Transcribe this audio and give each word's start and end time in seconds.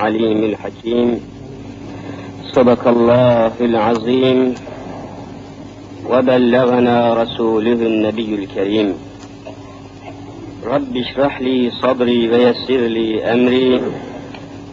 عليم 0.00 0.44
الحكيم. 0.44 1.20
صدق 2.52 2.88
الله 2.88 3.52
العظيم. 3.60 4.54
وبلغنا 6.10 7.22
رسوله 7.22 7.72
النبي 7.72 8.34
الكريم. 8.34 8.94
رب 10.64 10.96
اشرح 10.96 11.40
لي 11.40 11.70
صدري 11.70 12.28
ويسر 12.28 12.86
لي 12.86 13.24
أمري. 13.24 13.80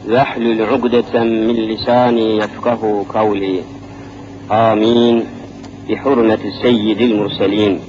واحلل 0.09 0.61
عقدة 0.61 1.23
من 1.23 1.55
لساني 1.55 2.37
يفقه 2.37 3.05
قولي. 3.09 3.61
آمين. 4.51 5.25
بحرمة 5.89 6.39
سيد 6.61 7.01
المرسلين. 7.01 7.79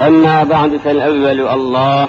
أما 0.00 0.44
بعد 0.44 0.76
فالأول 0.76 1.48
الله 1.48 2.08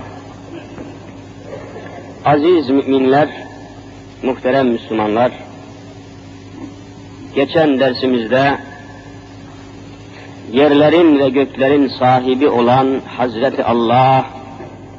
Aziz 2.25 2.69
müminler, 2.69 3.29
muhterem 4.23 4.67
Müslümanlar, 4.67 5.31
geçen 7.35 7.79
dersimizde 7.79 8.57
yerlerin 10.51 11.19
ve 11.19 11.29
göklerin 11.29 11.87
sahibi 11.87 12.49
olan 12.49 13.01
Hazreti 13.17 13.63
Allah 13.63 14.25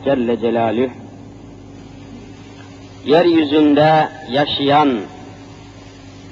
Celle 0.04 0.40
Celaluhu, 0.40 0.90
yeryüzünde 3.04 4.08
yaşayan 4.30 5.00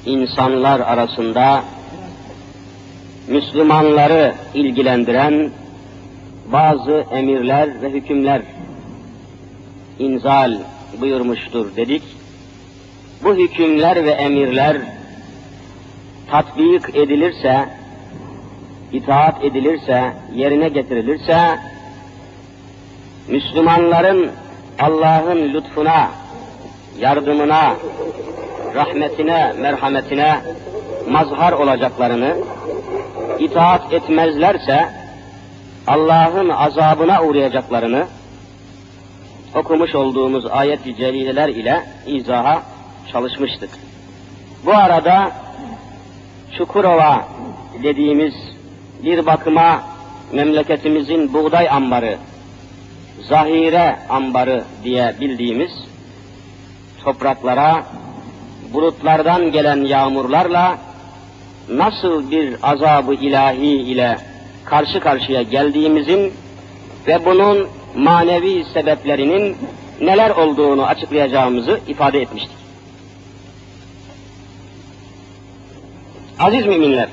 insanlar 0.06 0.80
arasında 0.80 1.64
Müslümanları 3.28 4.34
ilgilendiren 4.54 5.50
bazı 6.52 7.04
emirler 7.12 7.82
ve 7.82 7.90
hükümler 7.90 8.42
inzal 9.98 10.52
buyurmuştur 11.00 11.76
dedik. 11.76 12.02
Bu 13.24 13.34
hükümler 13.34 14.04
ve 14.04 14.10
emirler 14.10 14.76
tatbik 16.30 16.96
edilirse, 16.96 17.68
itaat 18.92 19.44
edilirse, 19.44 20.12
yerine 20.34 20.68
getirilirse, 20.68 21.58
Müslümanların 23.28 24.30
Allah'ın 24.78 25.54
lütfuna, 25.54 26.10
yardımına, 26.98 27.74
rahmetine, 28.74 29.52
merhametine 29.60 30.40
mazhar 31.10 31.52
olacaklarını, 31.52 32.36
itaat 33.38 33.92
etmezlerse 33.92 34.88
Allah'ın 35.86 36.48
azabına 36.48 37.22
uğrayacaklarını 37.22 38.06
okumuş 39.54 39.94
olduğumuz 39.94 40.46
ayet-i 40.46 40.96
celileler 40.96 41.48
ile 41.48 41.84
izaha 42.06 42.62
çalışmıştık. 43.12 43.70
Bu 44.66 44.72
arada 44.74 45.32
Çukurova 46.58 47.28
dediğimiz 47.82 48.34
bir 49.04 49.26
bakıma 49.26 49.82
memleketimizin 50.32 51.34
buğday 51.34 51.68
ambarı, 51.70 52.18
zahire 53.28 53.98
ambarı 54.08 54.64
diye 54.84 55.14
bildiğimiz 55.20 55.72
topraklara 57.04 57.84
bulutlardan 58.72 59.52
gelen 59.52 59.84
yağmurlarla 59.84 60.78
nasıl 61.68 62.30
bir 62.30 62.56
azabı 62.62 63.14
ilahi 63.14 63.66
ile 63.66 64.18
karşı 64.64 65.00
karşıya 65.00 65.42
geldiğimizin 65.42 66.32
ve 67.06 67.24
bunun 67.24 67.68
manevi 67.96 68.64
sebeplerinin 68.64 69.56
neler 70.00 70.30
olduğunu 70.30 70.86
açıklayacağımızı 70.86 71.80
ifade 71.88 72.20
etmiştik. 72.20 72.60
Aziz 76.38 76.66
müminler, 76.66 77.08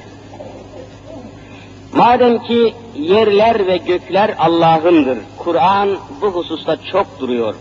madem 1.93 2.43
ki 2.43 2.73
yerler 2.95 3.67
ve 3.67 3.77
gökler 3.77 4.35
Allah'ındır, 4.37 5.17
Kur'an 5.37 5.97
bu 6.21 6.27
hususta 6.27 6.77
çok 6.91 7.19
duruyor. 7.19 7.55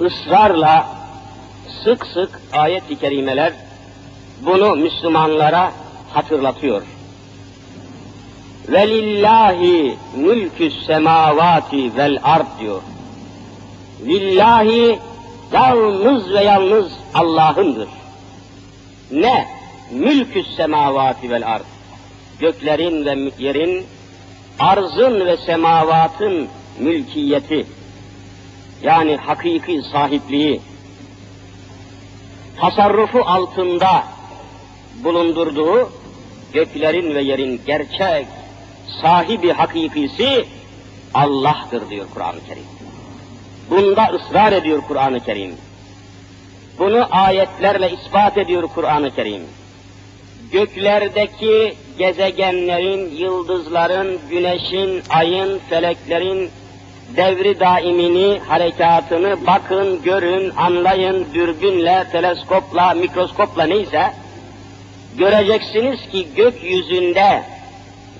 Israrla 0.00 0.86
sık 1.84 2.06
sık 2.06 2.40
ayet-i 2.52 2.98
kerimeler 2.98 3.52
bunu 4.46 4.76
Müslümanlara 4.76 5.72
hatırlatıyor. 6.12 6.82
Velillahi 8.68 9.96
mülkü 10.16 10.70
semavati 10.70 11.96
vel 11.96 12.18
ard 12.22 12.46
diyor. 12.60 12.82
Lillahi 14.06 14.98
yalnız 15.52 16.30
ve 16.32 16.44
yalnız 16.44 16.92
Allah'ındır. 17.14 17.88
Ne? 19.10 19.48
Mülkü 19.90 20.44
semavati 20.56 21.30
vel 21.30 21.46
ard. 21.46 21.64
Göklerin 22.40 23.04
ve 23.04 23.32
yerin, 23.38 23.86
arzın 24.58 25.26
ve 25.26 25.36
semavatın 25.36 26.48
mülkiyeti, 26.78 27.66
yani 28.82 29.16
hakiki 29.16 29.82
sahipliği, 29.92 30.60
tasarrufu 32.60 33.20
altında 33.20 34.04
bulundurduğu 35.04 35.90
göklerin 36.52 37.14
ve 37.14 37.22
yerin 37.22 37.60
gerçek 37.66 38.26
sahibi 39.02 39.52
hakikisi 39.52 40.46
Allah'tır 41.14 41.90
diyor 41.90 42.06
Kur'an-ı 42.14 42.38
Kerim. 42.48 42.64
Bunda 43.70 44.10
ısrar 44.14 44.52
ediyor 44.52 44.82
Kur'an-ı 44.88 45.20
Kerim. 45.20 45.54
Bunu 46.78 47.06
ayetlerle 47.10 47.90
ispat 47.90 48.38
ediyor 48.38 48.68
Kur'an-ı 48.74 49.14
Kerim. 49.14 49.42
Göklerdeki 50.52 51.74
gezegenlerin, 51.98 53.16
yıldızların, 53.16 54.18
güneşin, 54.30 55.02
ayın, 55.10 55.60
feleklerin 55.70 56.50
devri 57.16 57.60
daimini, 57.60 58.40
harekatını 58.48 59.46
bakın, 59.46 60.02
görün, 60.02 60.52
anlayın, 60.56 61.26
dürbünle, 61.34 62.04
teleskopla, 62.12 62.94
mikroskopla 62.94 63.64
neyse, 63.64 64.12
göreceksiniz 65.18 66.10
ki 66.12 66.26
gökyüzünde 66.36 67.42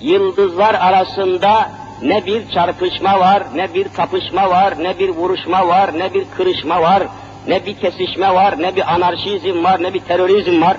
yıldızlar 0.01 0.73
arasında 0.73 1.71
ne 2.01 2.25
bir 2.25 2.49
çarpışma 2.49 3.19
var, 3.19 3.43
ne 3.55 3.73
bir 3.73 3.87
kapışma 3.87 4.49
var, 4.49 4.83
ne 4.83 4.99
bir 4.99 5.09
vuruşma 5.09 5.67
var, 5.67 5.99
ne 5.99 6.13
bir 6.13 6.25
kırışma 6.37 6.81
var, 6.81 7.03
ne 7.47 7.65
bir 7.65 7.73
kesişme 7.77 8.33
var, 8.33 8.61
ne 8.61 8.75
bir 8.75 8.93
anarşizm 8.93 9.63
var, 9.63 9.83
ne 9.83 9.93
bir 9.93 9.99
terörizm 9.99 10.61
var. 10.61 10.77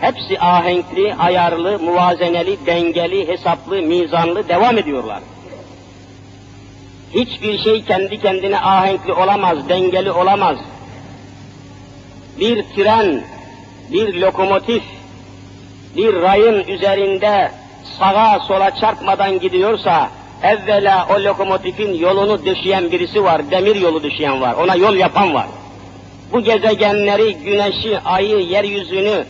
Hepsi 0.00 0.40
ahenkli, 0.40 1.14
ayarlı, 1.14 1.78
muvazeneli, 1.78 2.66
dengeli, 2.66 3.28
hesaplı, 3.28 3.82
mizanlı 3.82 4.48
devam 4.48 4.78
ediyorlar. 4.78 5.20
Hiçbir 7.14 7.58
şey 7.58 7.84
kendi 7.84 8.20
kendine 8.20 8.58
ahenkli 8.58 9.12
olamaz, 9.12 9.68
dengeli 9.68 10.10
olamaz. 10.10 10.58
Bir 12.40 12.62
tren, 12.62 13.22
bir 13.92 14.14
lokomotif, 14.14 14.82
bir 15.96 16.14
rayın 16.14 16.64
üzerinde 16.68 17.50
sağa 17.98 18.40
sola 18.40 18.70
çarpmadan 18.80 19.40
gidiyorsa, 19.40 20.08
evvela 20.42 21.06
o 21.10 21.24
lokomotifin 21.24 21.94
yolunu 21.94 22.46
döşeyen 22.46 22.90
birisi 22.90 23.24
var, 23.24 23.50
demir 23.50 23.76
yolu 23.76 24.02
döşeyen 24.02 24.40
var, 24.40 24.54
ona 24.54 24.74
yol 24.74 24.96
yapan 24.96 25.34
var. 25.34 25.46
Bu 26.32 26.40
gezegenleri, 26.40 27.34
güneşi, 27.34 28.00
ayı, 28.00 28.38
yeryüzünü 28.38 29.24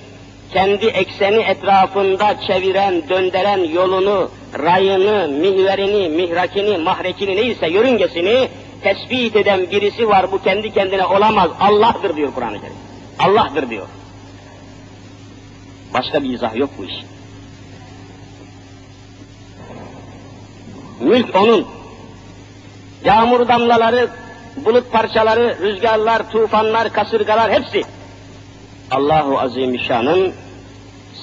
kendi 0.53 0.87
ekseni 0.87 1.43
etrafında 1.43 2.41
çeviren, 2.47 3.09
döndüren 3.09 3.73
yolunu, 3.73 4.31
rayını, 4.59 5.29
mihverini, 5.29 6.09
mihrakini, 6.09 6.79
mahrekini 6.79 7.37
neyse 7.37 7.69
yörüngesini 7.69 8.49
tespit 8.83 9.37
eden 9.37 9.71
birisi 9.71 10.09
var. 10.09 10.33
Bu 10.33 10.43
kendi 10.43 10.75
kendine 10.75 11.05
olamaz. 11.05 11.51
Allah'tır 11.61 12.17
diyor 12.17 12.35
Kur'an-ı 12.35 12.61
Kerim. 12.61 12.77
Allah'tır 13.19 13.71
diyor. 13.71 13.87
Başka 15.95 16.23
bir 16.23 16.31
izah 16.31 16.57
yok 16.57 16.71
bu 16.79 16.85
iş. 16.85 16.95
Mülk 21.01 21.37
onun. 21.37 21.67
Yağmur 23.05 23.49
damlaları 23.49 24.09
bulut 24.65 24.93
parçaları, 24.93 25.59
rüzgarlar, 25.61 26.31
tufanlar, 26.31 26.93
kasırgalar 26.93 27.53
hepsi 27.53 27.83
Allahu 28.91 29.39
Azimüşşan'ın 29.39 30.33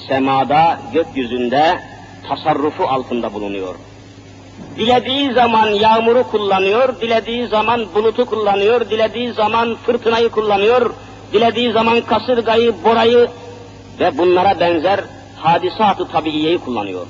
semada, 0.08 0.80
gökyüzünde 0.92 1.80
tasarrufu 2.28 2.84
altında 2.84 3.34
bulunuyor. 3.34 3.74
Dilediği 4.76 5.32
zaman 5.32 5.68
yağmuru 5.68 6.22
kullanıyor, 6.30 7.00
dilediği 7.00 7.46
zaman 7.46 7.86
bulutu 7.94 8.26
kullanıyor, 8.26 8.90
dilediği 8.90 9.32
zaman 9.32 9.76
fırtınayı 9.86 10.28
kullanıyor, 10.28 10.94
dilediği 11.32 11.72
zaman 11.72 12.00
kasırgayı, 12.00 12.74
borayı 12.84 13.28
ve 14.00 14.18
bunlara 14.18 14.60
benzer 14.60 15.00
hadisat-ı 15.36 16.08
tabiiyeyi 16.08 16.58
kullanıyor. 16.58 17.06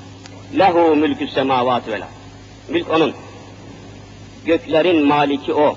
Lehu 0.59 0.97
mülkü 0.97 1.29
semavati 1.29 1.93
vel 1.93 2.03
Mülk 2.69 2.91
onun. 2.91 3.13
Göklerin 4.47 5.07
maliki 5.07 5.55
o. 5.55 5.77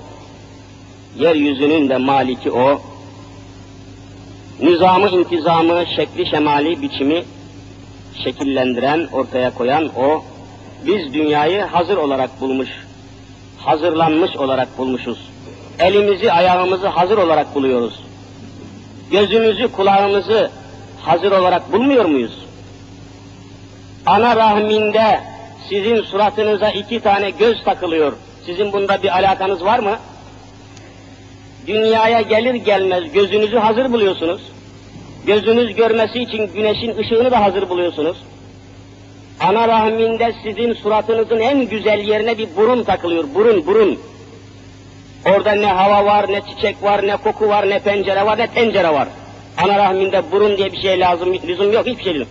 Yeryüzünün 1.18 1.88
de 1.88 1.96
maliki 1.96 2.50
o. 2.50 2.82
Nizamı, 4.60 5.08
intizamı, 5.08 5.84
şekli, 5.96 6.26
şemali, 6.26 6.82
biçimi 6.82 7.24
şekillendiren, 8.24 9.08
ortaya 9.12 9.54
koyan 9.54 9.90
o. 9.98 10.24
Biz 10.86 11.14
dünyayı 11.14 11.62
hazır 11.62 11.96
olarak 11.96 12.40
bulmuş, 12.40 12.68
hazırlanmış 13.58 14.36
olarak 14.36 14.78
bulmuşuz. 14.78 15.30
Elimizi, 15.78 16.32
ayağımızı 16.32 16.88
hazır 16.88 17.18
olarak 17.18 17.54
buluyoruz. 17.54 18.00
Gözümüzü, 19.10 19.72
kulağımızı 19.72 20.50
hazır 21.00 21.32
olarak 21.32 21.72
bulmuyor 21.72 22.04
muyuz? 22.04 22.38
Ana 24.06 24.36
rahminde 24.36 25.20
sizin 25.68 26.02
suratınıza 26.02 26.70
iki 26.70 27.00
tane 27.00 27.30
göz 27.30 27.64
takılıyor. 27.64 28.12
Sizin 28.46 28.72
bunda 28.72 29.02
bir 29.02 29.18
alakanız 29.18 29.64
var 29.64 29.78
mı? 29.78 29.98
Dünyaya 31.66 32.20
gelir 32.20 32.54
gelmez 32.54 33.12
gözünüzü 33.12 33.56
hazır 33.58 33.92
buluyorsunuz. 33.92 34.42
Gözünüz 35.26 35.74
görmesi 35.74 36.22
için 36.22 36.52
güneşin 36.54 36.98
ışığını 36.98 37.30
da 37.30 37.42
hazır 37.42 37.68
buluyorsunuz. 37.68 38.16
Ana 39.40 39.68
rahminde 39.68 40.34
sizin 40.42 40.72
suratınızın 40.72 41.40
en 41.40 41.68
güzel 41.68 41.98
yerine 41.98 42.38
bir 42.38 42.48
burun 42.56 42.84
takılıyor. 42.84 43.24
Burun, 43.34 43.66
burun. 43.66 43.98
Orada 45.26 45.52
ne 45.52 45.66
hava 45.66 46.04
var, 46.04 46.32
ne 46.32 46.40
çiçek 46.40 46.82
var, 46.82 47.06
ne 47.06 47.16
koku 47.16 47.48
var, 47.48 47.70
ne 47.70 47.78
pencere 47.78 48.26
var, 48.26 48.38
ne 48.38 48.46
tencere 48.46 48.88
var. 48.88 49.08
Ana 49.58 49.78
rahminde 49.78 50.22
burun 50.32 50.56
diye 50.56 50.72
bir 50.72 50.80
şey 50.80 51.00
lazım, 51.00 51.34
lüzum 51.34 51.72
yok, 51.72 51.86
hiçbir 51.86 52.04
şey 52.04 52.14
yok. 52.14 52.28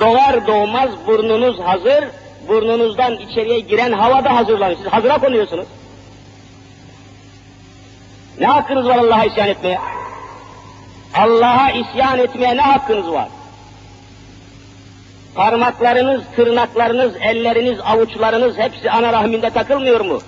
Doğar 0.00 0.46
doğmaz 0.46 0.90
burnunuz 1.06 1.60
hazır, 1.60 2.04
burnunuzdan 2.48 3.16
içeriye 3.16 3.60
giren 3.60 3.92
hava 3.92 4.24
da 4.24 4.36
hazırlanıyor. 4.36 4.78
Siz 4.78 4.86
hazıra 4.86 5.18
konuyorsunuz. 5.18 5.66
Ne 8.40 8.46
hakkınız 8.46 8.86
var 8.86 8.96
Allah'a 8.98 9.24
isyan 9.24 9.48
etmeye? 9.48 9.78
Allah'a 11.14 11.70
isyan 11.70 12.18
etmeye 12.18 12.56
ne 12.56 12.60
hakkınız 12.60 13.10
var? 13.10 13.28
Parmaklarınız, 15.34 16.22
tırnaklarınız, 16.36 17.12
elleriniz, 17.20 17.80
avuçlarınız 17.80 18.58
hepsi 18.58 18.90
ana 18.90 19.12
rahminde 19.12 19.50
takılmıyor 19.50 20.00
mu? 20.00 20.20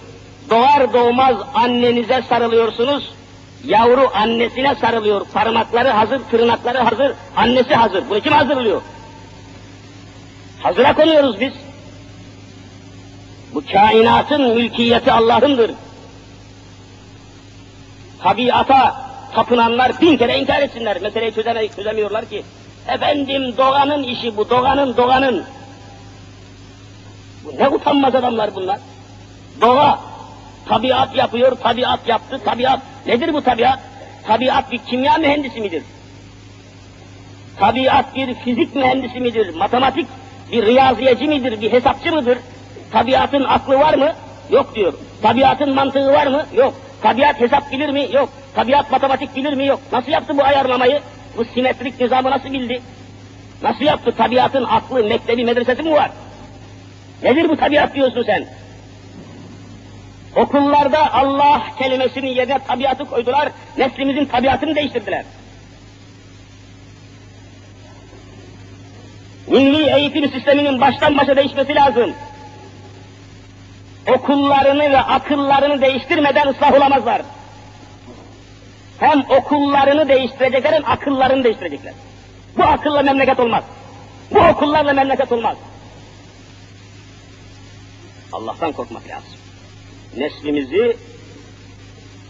Doğar 0.50 0.92
doğmaz 0.92 1.36
annenize 1.54 2.22
sarılıyorsunuz, 2.28 3.12
yavru 3.64 4.10
annesine 4.14 4.74
sarılıyor. 4.74 5.26
Parmakları 5.32 5.88
hazır, 5.88 6.20
tırnakları 6.30 6.78
hazır, 6.78 7.12
annesi 7.36 7.74
hazır. 7.74 8.10
Bunu 8.10 8.20
kim 8.20 8.32
hazırlıyor? 8.32 8.82
Hazıra 10.62 10.94
konuyoruz 10.94 11.40
biz. 11.40 11.52
Bu 13.54 13.62
kainatın 13.72 14.54
mülkiyeti 14.54 15.12
Allah'ındır. 15.12 15.70
Tabiata 18.22 19.08
tapınanlar 19.34 20.00
bin 20.00 20.16
kere 20.16 20.38
inkar 20.38 20.62
etsinler. 20.62 21.02
Meseleyi 21.02 21.34
çözeme, 21.34 21.68
çözemiyorlar 21.68 22.24
ki. 22.24 22.42
Efendim 22.88 23.54
doğanın 23.56 24.02
işi 24.02 24.36
bu, 24.36 24.50
doğanın, 24.50 24.96
doğanın. 24.96 25.44
Bu 27.44 27.62
ne 27.62 27.68
utanmaz 27.68 28.14
adamlar 28.14 28.54
bunlar. 28.54 28.78
Doğa, 29.60 30.00
tabiat 30.68 31.16
yapıyor, 31.16 31.56
tabiat 31.56 32.08
yaptı, 32.08 32.40
tabiat. 32.44 32.80
Nedir 33.06 33.32
bu 33.34 33.42
tabiat? 33.42 33.78
Tabiat 34.26 34.72
bir 34.72 34.78
kimya 34.78 35.16
mühendisi 35.16 35.60
midir? 35.60 35.82
Tabiat 37.58 38.14
bir 38.14 38.34
fizik 38.34 38.74
mühendisi 38.74 39.20
midir? 39.20 39.54
Matematik 39.54 40.06
bir 40.52 40.66
riyaziyeci 40.66 41.24
midir? 41.28 41.60
Bir 41.60 41.72
hesapçı 41.72 42.12
mıdır? 42.12 42.38
Tabiatın 42.92 43.44
aklı 43.44 43.78
var 43.78 43.94
mı? 43.94 44.12
Yok 44.50 44.74
diyor. 44.74 44.92
Tabiatın 45.22 45.74
mantığı 45.74 46.06
var 46.06 46.26
mı? 46.26 46.46
Yok. 46.54 46.74
Tabiat 47.02 47.40
hesap 47.40 47.72
bilir 47.72 47.88
mi? 47.88 48.08
Yok. 48.12 48.28
Tabiat 48.54 48.90
matematik 48.90 49.36
bilir 49.36 49.52
mi? 49.52 49.66
Yok. 49.66 49.80
Nasıl 49.92 50.12
yaptı 50.12 50.38
bu 50.38 50.44
ayarlamayı? 50.44 51.00
Bu 51.36 51.44
simetrik 51.44 52.00
nizamı 52.00 52.30
nasıl 52.30 52.52
bildi? 52.52 52.82
Nasıl 53.62 53.84
yaptı? 53.84 54.12
Tabiatın 54.16 54.64
aklı, 54.64 55.04
mektebi, 55.04 55.44
medresesi 55.44 55.82
mi 55.82 55.92
var? 55.92 56.10
Nedir 57.22 57.48
bu 57.48 57.56
tabiat 57.56 57.94
diyorsun 57.94 58.22
sen? 58.22 58.46
Okullarda 60.36 61.14
Allah 61.14 61.62
kelimesinin 61.78 62.28
yerine 62.28 62.58
tabiatı 62.58 63.04
koydular, 63.04 63.48
neslimizin 63.78 64.24
tabiatını 64.24 64.74
değiştirdiler. 64.74 65.24
Milli 69.46 69.90
eğitim 69.96 70.30
sisteminin 70.30 70.80
baştan 70.80 71.18
başa 71.18 71.36
değişmesi 71.36 71.74
lazım. 71.74 72.12
Okullarını 74.14 74.90
ve 74.90 75.00
akıllarını 75.00 75.80
değiştirmeden 75.80 76.46
ıslah 76.46 76.72
olamazlar. 76.72 77.22
Hem 78.98 79.24
okullarını 79.30 80.08
değiştirecekler 80.08 80.72
hem 80.72 80.84
akıllarını 80.86 81.44
değiştirecekler. 81.44 81.92
Bu 82.56 82.62
akılla 82.62 83.02
memleket 83.02 83.40
olmaz. 83.40 83.64
Bu 84.30 84.38
okullarla 84.38 84.92
memleket 84.92 85.32
olmaz. 85.32 85.56
Allah'tan 88.32 88.72
korkmak 88.72 89.08
lazım. 89.08 89.32
Neslimizi 90.16 90.96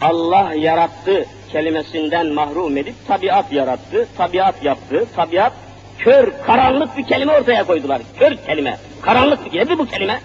Allah 0.01 0.53
yarattı 0.53 1.25
kelimesinden 1.51 2.27
mahrum 2.27 2.77
edip 2.77 2.95
tabiat 3.07 3.51
yarattı, 3.51 4.07
tabiat 4.17 4.63
yaptı, 4.63 5.05
tabiat 5.15 5.53
kör, 5.99 6.31
karanlık 6.45 6.97
bir 6.97 7.07
kelime 7.07 7.31
ortaya 7.31 7.63
koydular. 7.63 8.01
Kör 8.19 8.35
kelime, 8.35 8.77
karanlık 9.01 9.45
bir 9.45 9.51
kelime. 9.51 9.77
bu 9.77 9.85
kelime? 9.85 10.19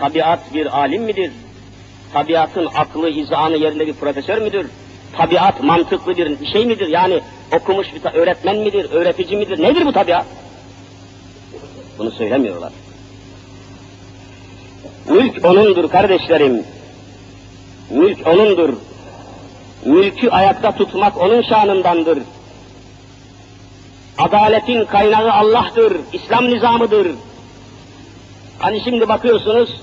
Tabiat 0.00 0.54
bir 0.54 0.78
alim 0.78 1.02
midir? 1.02 1.32
Tabiatın 2.12 2.68
aklı, 2.74 3.08
izanı 3.10 3.56
yerinde 3.56 3.86
bir 3.86 3.94
profesör 3.94 4.42
müdür? 4.42 4.66
Tabiat 5.16 5.62
mantıklı 5.62 6.16
bir 6.16 6.46
şey 6.46 6.66
midir? 6.66 6.88
Yani 6.88 7.20
okumuş 7.52 7.86
bir 7.94 8.14
öğretmen 8.14 8.56
midir, 8.56 8.90
öğretici 8.90 9.36
midir? 9.36 9.62
Nedir 9.62 9.86
bu 9.86 9.92
tabiat? 9.92 10.26
Bunu 11.98 12.10
söylemiyorlar. 12.10 12.72
Mülk 15.08 15.44
onundur 15.44 15.88
kardeşlerim. 15.88 16.64
Mülk 17.90 18.26
onundur. 18.26 18.74
Mülkü 19.84 20.28
ayakta 20.28 20.72
tutmak 20.72 21.20
onun 21.20 21.42
şanındandır. 21.42 22.18
Adaletin 24.18 24.84
kaynağı 24.84 25.32
Allah'tır, 25.32 25.96
İslam 26.12 26.50
nizamıdır. 26.50 27.06
Hani 28.58 28.80
şimdi 28.84 29.08
bakıyorsunuz, 29.08 29.80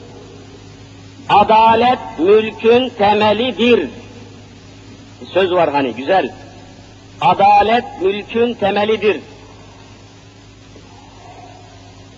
adalet 1.30 2.00
mülkün 2.20 2.90
temelidir. 2.90 3.90
Söz 5.34 5.51
var 5.51 5.72
hani 5.72 5.94
güzel. 5.94 6.32
Adalet 7.22 8.01
mülkün 8.01 8.54
temelidir. 8.54 9.20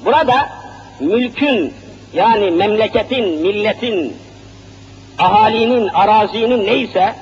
Burada 0.05 0.50
mülkün 1.00 1.74
yani 2.13 2.51
memleketin, 2.51 3.41
milletin, 3.41 4.17
ahalinin, 5.17 5.88
arazinin 5.88 6.65
neyse 6.65 7.15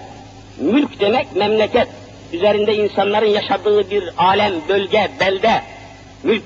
mülk 0.60 1.00
demek 1.00 1.36
memleket. 1.36 1.88
Üzerinde 2.34 2.76
insanların 2.76 3.30
yaşadığı 3.30 3.90
bir 3.92 4.10
alem, 4.18 4.54
bölge, 4.70 5.12
belde. 5.20 5.62
Mülk. 6.24 6.44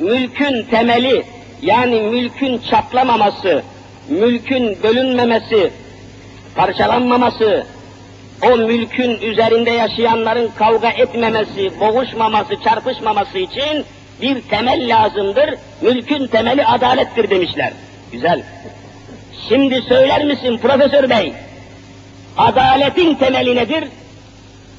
Mülkün 0.00 0.62
temeli 0.62 1.24
yani 1.62 2.00
mülkün 2.00 2.58
çatlamaması, 2.70 3.62
mülkün 4.08 4.82
bölünmemesi, 4.82 5.72
parçalanmaması, 6.54 7.66
o 8.42 8.56
mülkün 8.56 9.10
üzerinde 9.20 9.70
yaşayanların 9.70 10.50
kavga 10.56 10.90
etmemesi, 10.90 11.80
boğuşmaması, 11.80 12.62
çarpışmaması 12.64 13.38
için 13.38 13.84
bir 14.22 14.42
temel 14.42 14.88
lazımdır. 14.88 15.54
Mülkün 15.82 16.26
temeli 16.26 16.66
adalettir 16.66 17.30
demişler. 17.30 17.72
Güzel. 18.12 18.42
Şimdi 19.48 19.82
söyler 19.82 20.24
misin 20.24 20.58
Profesör 20.58 21.10
Bey? 21.10 21.32
Adaletin 22.36 23.14
temeli 23.14 23.56
nedir? 23.56 23.84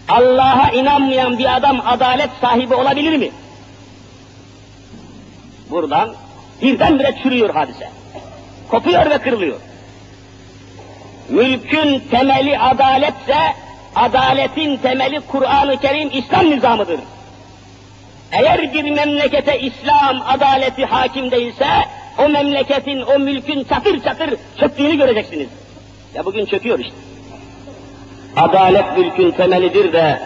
Allah'a 0.09 0.71
inanmayan 0.71 1.37
bir 1.37 1.55
adam 1.55 1.81
adalet 1.85 2.29
sahibi 2.41 2.75
olabilir 2.75 3.17
mi? 3.17 3.29
Buradan 5.69 6.15
birdenbire 6.61 7.15
çürüyor 7.23 7.49
hadise. 7.49 7.89
Kopuyor 8.69 9.09
ve 9.09 9.17
kırılıyor. 9.17 9.59
Mülkün 11.29 11.99
temeli 12.11 12.59
adaletse, 12.59 13.37
adaletin 13.95 14.77
temeli 14.77 15.19
Kur'an-ı 15.19 15.77
Kerim 15.77 16.09
İslam 16.13 16.51
nizamıdır. 16.51 16.99
Eğer 18.31 18.73
bir 18.73 18.91
memlekete 18.91 19.59
İslam 19.59 20.21
adaleti 20.27 20.85
hakim 20.85 21.31
değilse, 21.31 21.67
o 22.19 22.29
memleketin, 22.29 23.01
o 23.01 23.19
mülkün 23.19 23.63
çatır 23.63 24.03
çatır 24.03 24.33
çöktüğünü 24.59 24.97
göreceksiniz. 24.97 25.47
Ya 26.15 26.25
bugün 26.25 26.45
çöküyor 26.45 26.79
işte. 26.79 26.95
Adalet 28.37 28.97
mülkün 28.97 29.31
temelidir 29.31 29.93
de, 29.93 30.19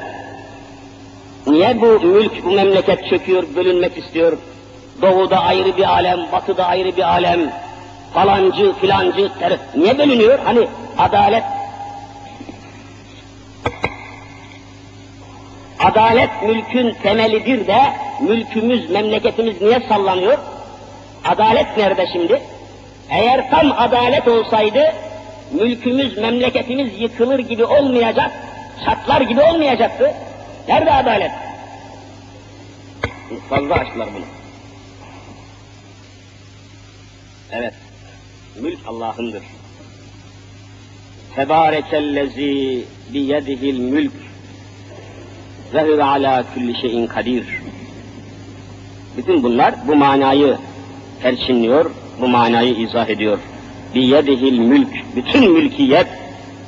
niye 1.48 1.82
bu 1.82 1.86
mülk, 1.86 2.46
bu 2.46 2.52
memleket 2.52 3.10
çöküyor, 3.10 3.44
bölünmek 3.56 3.98
istiyor? 3.98 4.38
Doğuda 5.02 5.40
ayrı 5.40 5.78
bir 5.78 5.90
alem, 5.90 6.20
batıda 6.32 6.66
ayrı 6.66 6.98
bir 6.98 7.04
alem, 7.04 7.40
falancı, 8.14 8.74
filancı, 8.74 9.30
ter... 9.40 9.58
niye 9.76 9.98
bölünüyor? 9.98 10.40
Hani 10.46 10.68
adalet 10.98 11.44
Adalet 15.80 16.44
mülkün 16.44 16.94
temelidir 17.04 17.68
de 17.68 17.82
mülkümüz, 18.22 18.90
memleketimiz 18.90 19.62
niye 19.62 19.80
sallanıyor? 19.80 20.38
Adalet 21.26 21.78
nerede 21.78 22.08
şimdi? 22.14 22.42
Eğer 23.10 23.50
tam 23.52 23.72
adalet 23.78 24.28
olsaydı 24.28 24.94
mülkümüz, 25.52 26.18
memleketimiz 26.18 27.02
yıkılır 27.02 27.40
gibi 27.40 27.66
olmayacak, 27.66 28.32
çatlar 28.86 29.22
gibi 29.22 29.42
olmayacaktı. 29.42 30.14
Nerede 30.68 30.94
adalet? 30.94 31.32
Fazla 33.50 33.76
açtılar 33.76 34.08
bunu. 34.16 34.26
Evet, 37.52 37.74
mülk 38.62 38.80
Allah'ındır. 38.88 39.44
Tebârekellezî 41.36 42.84
biyedihil 43.14 43.80
mülk 43.80 44.12
ve 45.74 45.84
huve 45.84 46.04
alâ 46.04 46.44
kulli 46.54 46.82
şeyin 46.82 47.08
kadir. 47.08 47.46
Bütün 49.18 49.44
bunlar 49.44 49.76
bu 49.88 49.96
manayı 49.96 50.58
perçinliyor, 51.22 51.92
bu 52.22 52.28
manayı 52.28 52.76
izah 52.76 53.10
ediyor. 53.10 53.40
Biyedihil 53.96 54.60
mülk, 54.60 54.90
bütün 55.16 55.52
mülkiyet 55.52 56.08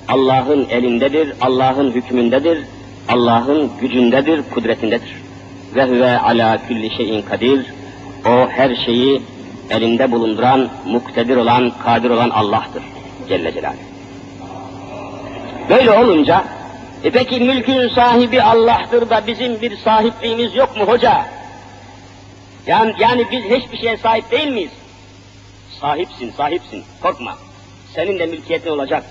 Allah'ın 0.07 0.69
elindedir, 0.69 1.33
Allah'ın 1.41 1.91
hükmündedir, 1.91 2.59
Allah'ın 3.07 3.71
gücündedir, 3.81 4.41
kudretindedir. 4.53 5.21
Ve 5.75 5.85
huve 5.85 6.19
alâ 6.19 6.67
kulli 6.67 6.95
şeyin 6.97 7.21
kadir. 7.21 7.65
O 8.25 8.49
her 8.49 8.75
şeyi 8.75 9.21
elinde 9.69 10.11
bulunduran, 10.11 10.69
muktedir 10.85 11.37
olan, 11.37 11.71
kadir 11.83 12.09
olan 12.09 12.29
Allah'tır. 12.29 12.83
Celle 13.29 13.53
Celaluhu. 13.53 13.79
Böyle 15.69 15.91
olunca, 15.91 16.45
e 17.03 17.09
peki 17.09 17.39
mülkün 17.39 17.89
sahibi 17.89 18.41
Allah'tır 18.41 19.09
da 19.09 19.27
bizim 19.27 19.61
bir 19.61 19.77
sahipliğimiz 19.77 20.55
yok 20.55 20.77
mu 20.77 20.83
hoca? 20.83 21.25
Yani, 22.67 22.93
yani 22.99 23.25
biz 23.31 23.43
hiçbir 23.43 23.77
şeye 23.77 23.97
sahip 23.97 24.31
değil 24.31 24.47
miyiz? 24.47 24.71
Sahipsin, 25.81 26.31
sahipsin, 26.31 26.83
korkma. 27.01 27.37
Senin 27.95 28.19
de 28.19 28.25
mülkiyetin 28.25 28.69
olacak. 28.69 29.03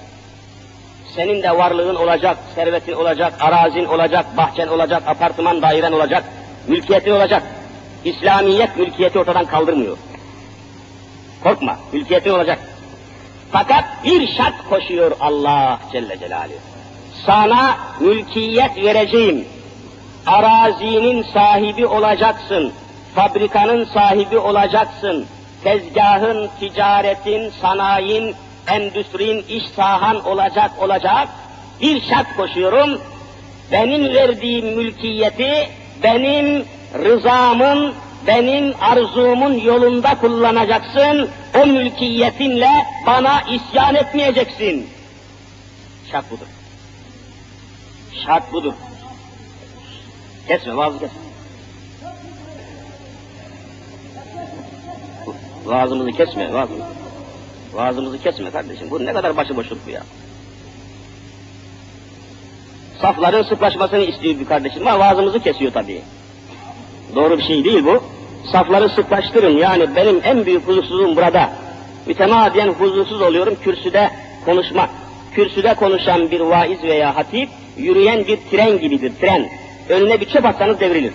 Senin 1.15 1.43
de 1.43 1.51
varlığın 1.51 1.95
olacak, 1.95 2.39
servetin 2.55 2.93
olacak, 2.93 3.35
arazin 3.41 3.85
olacak, 3.85 4.37
bahçen 4.37 4.69
olacak, 4.69 5.03
apartman 5.07 5.63
dairen 5.63 5.93
olacak, 5.93 6.25
mülkiyetin 6.69 7.11
olacak. 7.11 7.43
İslamiyet 8.05 8.77
mülkiyeti 8.77 9.19
ortadan 9.19 9.47
kaldırmıyor. 9.47 9.97
Korkma, 11.43 11.77
mülkiyetin 11.93 12.31
olacak. 12.31 12.59
Fakat 13.53 13.85
bir 14.05 14.37
şart 14.37 14.69
koşuyor 14.69 15.13
Allah 15.21 15.79
Celle 15.93 16.19
Celaluhu. 16.19 16.59
Sana 17.27 17.79
mülkiyet 18.01 18.77
vereceğim. 18.77 19.45
Arazinin 20.27 21.23
sahibi 21.23 21.87
olacaksın. 21.87 22.73
Fabrikanın 23.15 23.85
sahibi 23.85 24.39
olacaksın. 24.39 25.27
Tezgahın, 25.65 26.49
ticaretin, 26.61 27.51
sanayin, 27.61 28.35
endüstrin, 28.67 29.45
iş 29.49 29.65
sahan 29.77 30.25
olacak 30.25 30.71
olacak. 30.81 31.29
Bir 31.81 32.03
şart 32.03 32.37
koşuyorum. 32.37 33.01
Benim 33.73 34.15
verdiğim 34.15 34.77
mülkiyeti 34.77 35.69
benim 36.03 36.65
rızamın, 36.95 37.95
benim 38.27 38.75
arzumun 38.81 39.55
yolunda 39.55 40.15
kullanacaksın. 40.21 41.31
O 41.63 41.67
mülkiyetinle 41.67 42.71
bana 43.07 43.43
isyan 43.43 43.95
etmeyeceksin. 43.95 44.87
Şart 46.11 46.31
budur. 46.31 46.47
Şart 48.25 48.53
budur. 48.53 48.73
Kesme, 50.49 50.73
kesme. 50.93 51.09
Vaazımızı 55.65 56.13
kesme, 56.13 56.53
vaazımızı. 56.53 56.85
Vaazımızı 57.73 58.23
kesme 58.23 58.51
kardeşim. 58.51 58.91
Bu 58.91 59.05
ne 59.05 59.13
kadar 59.13 59.37
başıboşluk 59.37 59.79
bu 59.87 59.91
ya. 59.91 60.03
Safların 63.01 63.43
sıklaşmasını 63.43 64.05
istiyor 64.05 64.41
bir 64.41 64.45
kardeşim 64.45 64.87
ama 64.87 64.99
vaazımızı 64.99 65.41
kesiyor 65.41 65.73
tabii. 65.73 66.03
Doğru 67.15 67.39
bir 67.39 67.43
şey 67.43 67.65
değil 67.65 67.85
bu. 67.85 68.03
Safları 68.53 68.89
sıklaştırın 68.89 69.59
yani 69.59 69.97
benim 69.97 70.21
en 70.25 70.47
büyük 70.47 70.69
huzursuzluğum 70.69 71.17
burada. 71.17 71.51
Mütemadiyen 72.07 72.69
huzursuz 72.69 73.21
oluyorum 73.23 73.55
kürsüde 73.63 74.11
konuşmak. 74.45 74.91
Kürsüde 75.35 75.75
konuşan 75.75 76.31
bir 76.31 76.41
vaiz 76.41 76.83
veya 76.83 77.17
hatip 77.17 77.49
yürüyen 77.77 78.27
bir 78.27 78.39
tren 78.51 78.81
gibidir, 78.81 79.13
tren. 79.21 79.49
Önüne 79.89 80.21
bir 80.21 80.29
çöp 80.29 80.47
atsanız 80.47 80.81
devrilir. 80.81 81.13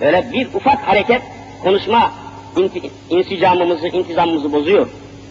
Böyle 0.00 0.26
bir 0.32 0.48
ufak 0.54 0.78
hareket 0.78 1.22
konuşma 1.62 2.12
insicamımızı, 3.10 3.88
intizamımızı 3.88 4.52
bozuyor. 4.52 4.88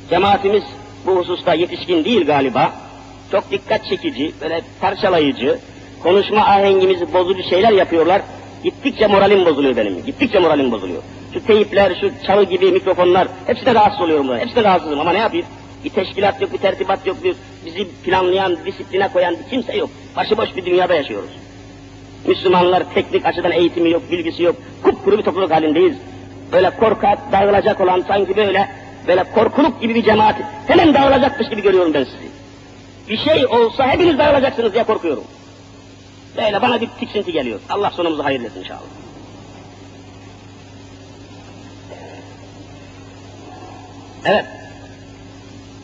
Cemaatimiz 0.09 0.63
bu 1.05 1.15
hususta 1.15 1.53
yetişkin 1.53 2.05
değil 2.05 2.25
galiba. 2.25 2.73
Çok 3.31 3.51
dikkat 3.51 3.85
çekici, 3.85 4.31
böyle 4.41 4.61
parçalayıcı, 4.81 5.59
konuşma 6.03 6.41
ahengimizi 6.41 7.13
bozucu 7.13 7.43
şeyler 7.43 7.71
yapıyorlar. 7.71 8.21
Gittikçe 8.63 9.07
moralim 9.07 9.45
bozuluyor 9.45 9.75
benim, 9.75 10.05
gittikçe 10.05 10.39
moralim 10.39 10.71
bozuluyor. 10.71 11.01
Şu 11.33 11.45
teyipler, 11.45 11.97
şu 12.01 12.11
çalı 12.27 12.43
gibi 12.43 12.71
mikrofonlar, 12.71 13.27
hepsine 13.47 13.75
rahatsız 13.75 14.01
oluyorum 14.01 14.27
buna, 14.27 14.39
hepsine 14.39 14.63
rahatsızım 14.63 14.99
ama 14.99 15.11
ne 15.11 15.17
yapayım? 15.17 15.45
Bir 15.85 15.89
teşkilat 15.89 16.41
yok, 16.41 16.53
bir 16.53 16.57
tertibat 16.57 17.07
yok, 17.07 17.23
bir 17.23 17.35
bizi 17.65 17.87
planlayan, 18.03 18.57
disipline 18.65 19.07
koyan 19.13 19.35
bir 19.39 19.49
kimse 19.49 19.77
yok. 19.77 19.89
Başıboş 20.15 20.55
bir 20.55 20.65
dünyada 20.65 20.95
yaşıyoruz. 20.95 21.29
Müslümanlar 22.27 22.83
teknik 22.93 23.25
açıdan 23.25 23.51
eğitimi 23.51 23.89
yok, 23.89 24.11
bilgisi 24.11 24.43
yok. 24.43 24.55
Kupkuru 24.83 25.17
bir 25.17 25.23
topluluk 25.23 25.51
halindeyiz. 25.51 25.95
Böyle 26.51 26.69
korkak, 26.69 27.31
dağılacak 27.31 27.81
olan 27.81 28.03
sanki 28.07 28.37
böyle, 28.37 28.69
böyle 29.07 29.23
korkuluk 29.23 29.81
gibi 29.81 29.95
bir 29.95 30.03
cemaat. 30.03 30.35
Hemen 30.67 30.93
dağılacakmış 30.93 31.49
gibi 31.49 31.61
görüyorum 31.61 31.93
ben 31.93 32.03
sizi. 32.03 32.29
Bir 33.09 33.17
şey 33.17 33.45
olsa 33.45 33.87
hepiniz 33.87 34.17
dağılacaksınız 34.17 34.73
diye 34.73 34.83
korkuyorum. 34.83 35.23
Böyle 36.41 36.61
bana 36.61 36.81
bir 36.81 36.87
tiksinti 36.99 37.31
geliyor. 37.31 37.59
Allah 37.69 37.91
sonumuzu 37.91 38.23
hayırlı 38.23 38.45
etsin 38.45 38.59
inşallah. 38.59 38.79
Evet. 44.25 44.45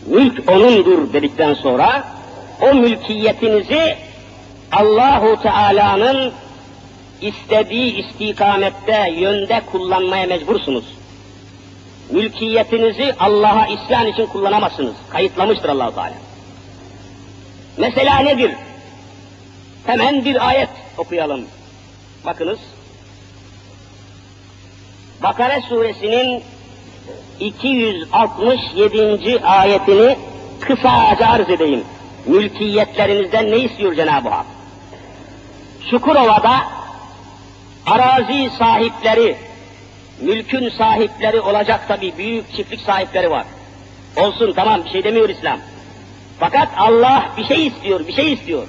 Mülk 0.06 0.50
onundur 0.50 1.14
dedikten 1.14 1.54
sonra 1.54 2.04
o 2.62 2.76
mülkiyetinizi 2.76 3.98
Allahu 4.72 5.42
Teala'nın 5.42 6.32
istediği 7.22 7.96
istikamette, 7.96 9.12
yönde 9.18 9.62
kullanmaya 9.72 10.28
mecbursunuz. 10.28 10.86
Mülkiyetinizi 12.12 13.16
Allah'a 13.20 13.68
isyan 13.68 14.08
için 14.08 14.26
kullanamazsınız. 14.26 14.94
Kayıtlamıştır 15.10 15.70
Allahu 15.70 15.96
Teala. 15.96 16.14
Mesela 17.78 18.20
nedir? 18.20 18.52
Hemen 19.86 20.25
bir 20.25 20.48
ayet 20.48 20.70
okuyalım. 20.98 21.46
Bakınız. 22.25 22.60
Bakara 25.24 25.62
suresinin 25.62 26.44
267. 27.39 29.42
ayetini 29.44 30.18
kısaca 30.60 31.27
arz 31.27 31.50
edeyim. 31.50 31.84
Mülkiyetlerinizden 32.25 33.51
ne 33.51 33.58
istiyor 33.58 33.94
Cenab-ı 33.94 34.30
Hak? 34.30 34.46
Çukurova'da 35.89 36.63
arazi 37.86 38.50
sahipleri, 38.60 39.36
mülkün 40.22 40.70
sahipleri 40.70 41.42
olacak 41.42 41.88
tabi 41.88 42.18
büyük 42.18 42.56
çiftlik 42.56 42.82
sahipleri 42.82 43.32
var. 43.32 43.46
Olsun 44.18 44.54
tamam 44.56 44.86
bir 44.86 44.89
şey 44.89 45.04
demiyor 45.04 45.30
İslam. 45.30 45.60
Fakat 46.39 46.68
Allah 46.77 47.30
bir 47.38 47.46
şey 47.46 47.68
istiyor, 47.68 48.08
bir 48.08 48.13
şey 48.13 48.34
istiyor. 48.34 48.68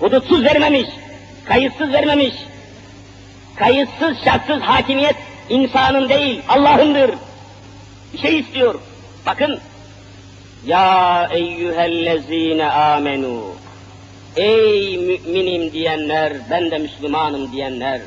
Hudutsuz 0.00 0.44
vermemiş, 0.44 0.88
kayıtsız 1.44 1.92
vermemiş. 1.92 2.34
Kayıtsız, 3.56 4.24
şartsız 4.24 4.60
hakimiyet 4.60 5.16
insanın 5.48 6.08
değil, 6.08 6.42
Allah'ındır. 6.48 7.10
Bir 8.12 8.18
şey 8.18 8.38
istiyor. 8.38 8.74
Bakın, 9.26 9.60
Ya 10.66 11.28
eyyühellezine 11.32 12.70
amenu. 12.70 13.42
Ey 14.36 14.98
müminim 14.98 15.72
diyenler, 15.72 16.32
ben 16.50 16.70
de 16.70 16.78
Müslümanım 16.78 17.52
diyenler. 17.52 18.00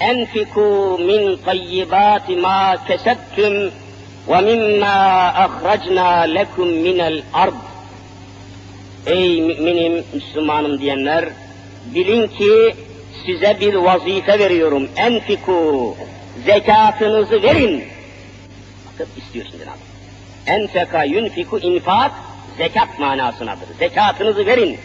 Enfiku 0.00 0.98
min 1.00 1.36
tayyibati 1.44 2.36
ma 2.36 2.76
kesebtüm 2.88 3.72
ve 4.28 4.40
mimma 4.40 4.86
ahracna 5.34 6.08
lekum 6.20 6.68
minel 6.68 7.22
ard. 7.32 7.54
Ey 9.06 9.42
müminim, 9.42 10.04
Müslümanım 10.14 10.80
diyenler, 10.80 11.24
bilin 11.94 12.28
ki 12.28 12.74
size 13.26 13.56
bir 13.60 13.74
vazife 13.74 14.38
veriyorum. 14.38 14.88
Enfiku, 14.96 15.96
zekatınızı 16.46 17.42
verin. 17.42 17.84
Bakın 18.92 19.08
istiyor 19.16 19.46
şimdi 19.50 19.64
abi. 19.64 19.86
Enfeka 20.46 21.04
yunfiku 21.04 21.58
infak, 21.58 22.12
zekat 22.58 22.98
manasınadır. 22.98 23.68
Zekatınızı 23.78 24.46
verin. 24.46 24.78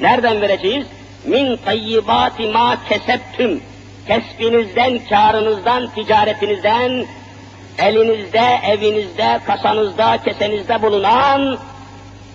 Nereden 0.00 0.40
vereceğiz? 0.40 0.86
Min 1.26 1.56
tayyibati 1.56 2.46
ma 2.46 2.78
keseptüm. 2.88 3.60
Kesbinizden, 4.06 5.00
karınızdan, 5.08 5.90
ticaretinizden, 5.94 7.06
elinizde, 7.78 8.60
evinizde, 8.66 9.40
kasanızda, 9.46 10.18
kesenizde 10.24 10.82
bulunan 10.82 11.58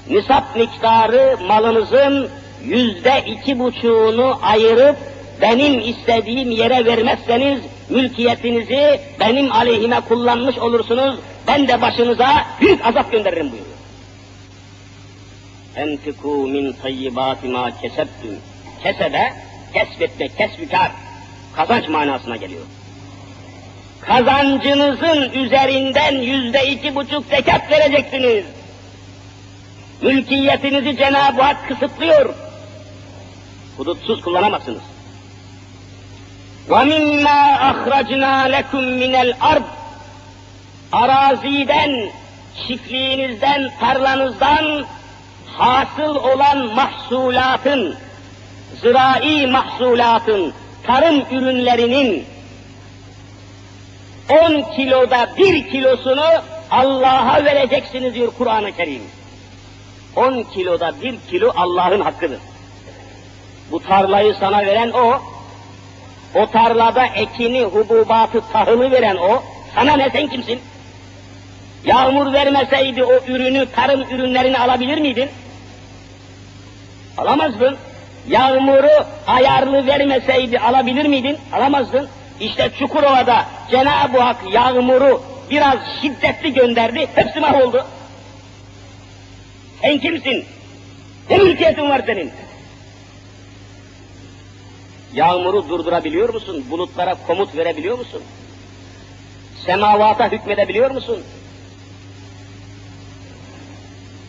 nisap 0.10 0.56
miktarı 0.56 1.38
malınızın 1.48 2.30
yüzde 2.63 3.24
iki 3.28 3.60
buçuğunu 3.60 4.39
ayırıp 4.42 4.98
benim 5.42 5.80
istediğim 5.80 6.51
yere 6.51 6.86
vermezseniz 6.86 7.60
mülkiyetinizi 7.89 9.00
benim 9.20 9.51
aleyhime 9.51 10.00
kullanmış 10.00 10.58
olursunuz. 10.58 11.20
Ben 11.48 11.68
de 11.68 11.82
başınıza 11.82 12.46
büyük 12.62 12.86
azap 12.86 13.12
gönderirim 13.12 13.51
buyuruyor. 13.51 13.80
Enfiku 15.75 16.48
min 16.48 16.74
tayyibati 16.82 17.48
ma 17.48 17.72
kesebtüm. 17.82 18.38
Kesebe, 18.84 19.34
kesbetmek, 19.74 20.38
kesbükar, 20.38 20.92
kazanç 21.56 21.88
manasına 21.88 22.36
geliyor. 22.36 22.62
Kazancınızın 24.01 25.30
üzerinden 25.30 26.16
yüzde 26.16 26.68
iki 26.68 26.96
buçuk 26.96 27.25
zekat 27.25 27.72
vereceksiniz. 27.72 28.46
Mülkiyetinizi 30.02 30.97
Cenab-ı 30.97 31.43
Hak 31.43 31.69
kısıtlıyor. 31.69 32.35
Hudutsuz 33.76 34.21
kullanamazsınız. 34.21 34.83
وَمِمَّا 36.69 37.40
أَخْرَجْنَا 37.71 38.35
لَكُمْ 38.54 38.85
مِنَ 39.02 39.14
الْأَرْضِ 39.25 39.62
Araziden, 40.93 42.11
çiftliğinizden, 42.66 43.71
tarlanızdan 43.81 44.85
hasıl 45.57 46.14
olan 46.14 46.75
mahsulatın, 46.75 47.97
zirai 48.83 49.47
mahsulatın, 49.47 50.52
tarım 50.87 51.25
ürünlerinin 51.31 52.26
10 54.31 54.76
kiloda 54.76 55.28
bir 55.38 55.71
kilosunu 55.71 56.26
Allah'a 56.71 57.45
vereceksiniz 57.45 58.14
diyor 58.14 58.33
Kur'an-ı 58.38 58.73
Kerim. 58.73 59.02
10 60.16 60.44
kiloda 60.44 60.94
bir 61.01 61.16
kilo 61.30 61.51
Allah'ın 61.56 62.01
hakkıdır. 62.01 62.39
Bu 63.72 63.80
tarlayı 63.80 64.36
sana 64.39 64.66
veren 64.66 64.92
o, 64.92 65.22
o 66.36 66.46
tarlada 66.48 67.06
ekini, 67.06 67.63
hububatı, 67.63 68.42
tahılı 68.54 68.92
veren 68.92 69.16
o, 69.16 69.44
sana 69.75 69.96
ne 69.96 70.10
sen 70.10 70.28
kimsin? 70.28 70.60
Yağmur 71.86 72.34
vermeseydi 72.34 73.04
o 73.04 73.20
ürünü, 73.28 73.66
tarım 73.75 74.01
ürünlerini 74.01 74.60
alabilir 74.60 74.98
miydin? 74.98 75.30
Alamazdın. 77.18 77.78
Yağmuru 78.28 79.06
ayarlı 79.28 79.88
vermeseydi 79.88 80.60
alabilir 80.60 81.05
miydin? 81.05 81.38
Alamazdın. 81.53 82.07
İşte 82.40 82.72
Çukurova'da 82.79 83.46
Cenab-ı 83.72 84.20
Hak 84.20 84.38
yağmuru 84.51 85.22
biraz 85.50 85.77
şiddetli 86.01 86.53
gönderdi, 86.53 87.07
hepsi 87.16 87.40
mahvoldu. 87.40 87.86
Sen 89.82 89.99
kimsin? 89.99 90.45
Ne 91.30 91.39
mülkiyetin 91.39 91.91
var 91.91 92.02
senin? 92.06 92.30
Yağmuru 95.15 95.69
durdurabiliyor 95.69 96.34
musun? 96.34 96.65
Bulutlara 96.71 97.17
komut 97.26 97.56
verebiliyor 97.56 97.99
musun? 97.99 98.23
Semavata 99.67 100.32
hükmedebiliyor 100.32 100.91
musun? 100.91 101.19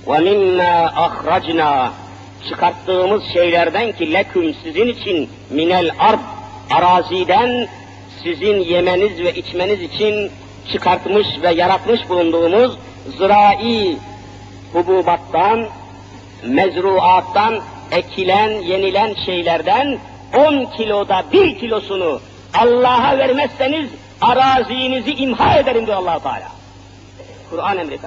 وَمِمَّا 0.05 0.93
أَخْرَجْنَا 0.93 1.89
Çıkarttığımız 2.49 3.23
şeylerden 3.33 3.91
ki 3.91 4.13
leküm 4.13 4.55
sizin 4.63 4.87
için 4.87 5.29
minel 5.49 5.89
ard 5.99 6.19
araziden 6.71 7.67
sizin 8.23 8.59
yemeniz 8.59 9.19
ve 9.19 9.33
içmeniz 9.33 9.81
için 9.81 10.31
çıkartmış 10.71 11.27
ve 11.41 11.51
yaratmış 11.53 12.09
bulunduğumuz 12.09 12.77
zirai 13.17 13.97
hububattan, 14.72 15.66
mezruattan, 16.44 17.60
ekilen, 17.90 18.50
yenilen 18.50 19.14
şeylerden 19.14 19.98
10 20.36 20.64
kiloda 20.64 21.24
bir 21.32 21.58
kilosunu 21.58 22.20
Allah'a 22.54 23.18
vermezseniz 23.18 23.90
arazinizi 24.20 25.14
imha 25.14 25.58
ederim 25.58 25.86
diyor 25.86 25.96
allah 25.96 26.18
Teala. 26.18 26.48
Kur'an 27.50 27.78
emri 27.78 27.98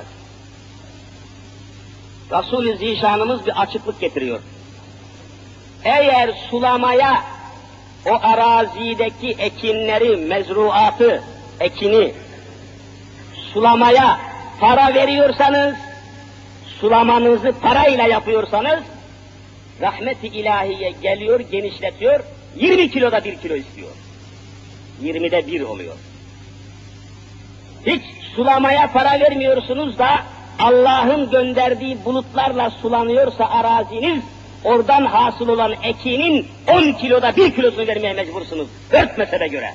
Resul-i 2.32 2.78
Zişanımız 2.78 3.46
bir 3.46 3.62
açıklık 3.62 4.00
getiriyor. 4.00 4.40
Eğer 5.84 6.32
sulamaya 6.50 7.24
o 8.06 8.20
arazideki 8.24 9.36
ekinleri, 9.40 10.18
mezruatı, 10.18 11.24
ekini 11.60 12.14
sulamaya 13.54 14.20
para 14.60 14.94
veriyorsanız, 14.94 15.76
sulamanızı 16.84 17.52
parayla 17.62 18.08
yapıyorsanız, 18.08 18.84
rahmeti 19.82 20.28
ilahiye 20.28 20.92
geliyor, 21.02 21.40
genişletiyor, 21.40 22.20
20 22.56 22.92
kiloda 22.92 23.24
bir 23.24 23.36
kilo 23.36 23.56
istiyor. 23.56 23.92
20'de 25.04 25.48
bir 25.48 25.62
oluyor. 25.62 25.96
Hiç 27.86 28.02
sulamaya 28.36 28.92
para 28.92 29.20
vermiyorsunuz 29.20 29.98
da 29.98 30.10
Allah'ın 30.60 31.32
gönderdiği 31.32 32.06
bulutlarla 32.06 32.70
sulanıyorsa 32.70 33.46
araziniz, 33.46 34.24
oradan 34.64 35.06
hasıl 35.06 35.48
olan 35.48 35.74
ekinin 35.84 36.48
10 36.68 36.92
kiloda 36.92 37.36
bir 37.36 37.56
kilosunu 37.56 37.88
vermeye 37.88 38.14
mecbursunuz. 38.14 38.68
Örtmese 38.92 39.40
de 39.40 39.48
göre. 39.48 39.74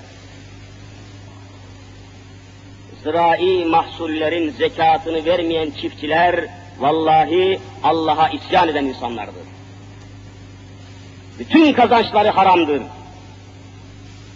Zirai 3.03 3.64
mahsullerin 3.64 4.51
zekatını 4.51 5.25
vermeyen 5.25 5.71
çiftçiler, 5.71 6.58
vallahi 6.79 7.61
Allah'a 7.83 8.29
isyan 8.29 8.69
eden 8.69 8.85
insanlardır. 8.85 9.47
Bütün 11.38 11.73
kazançları 11.73 12.29
haramdır. 12.29 12.83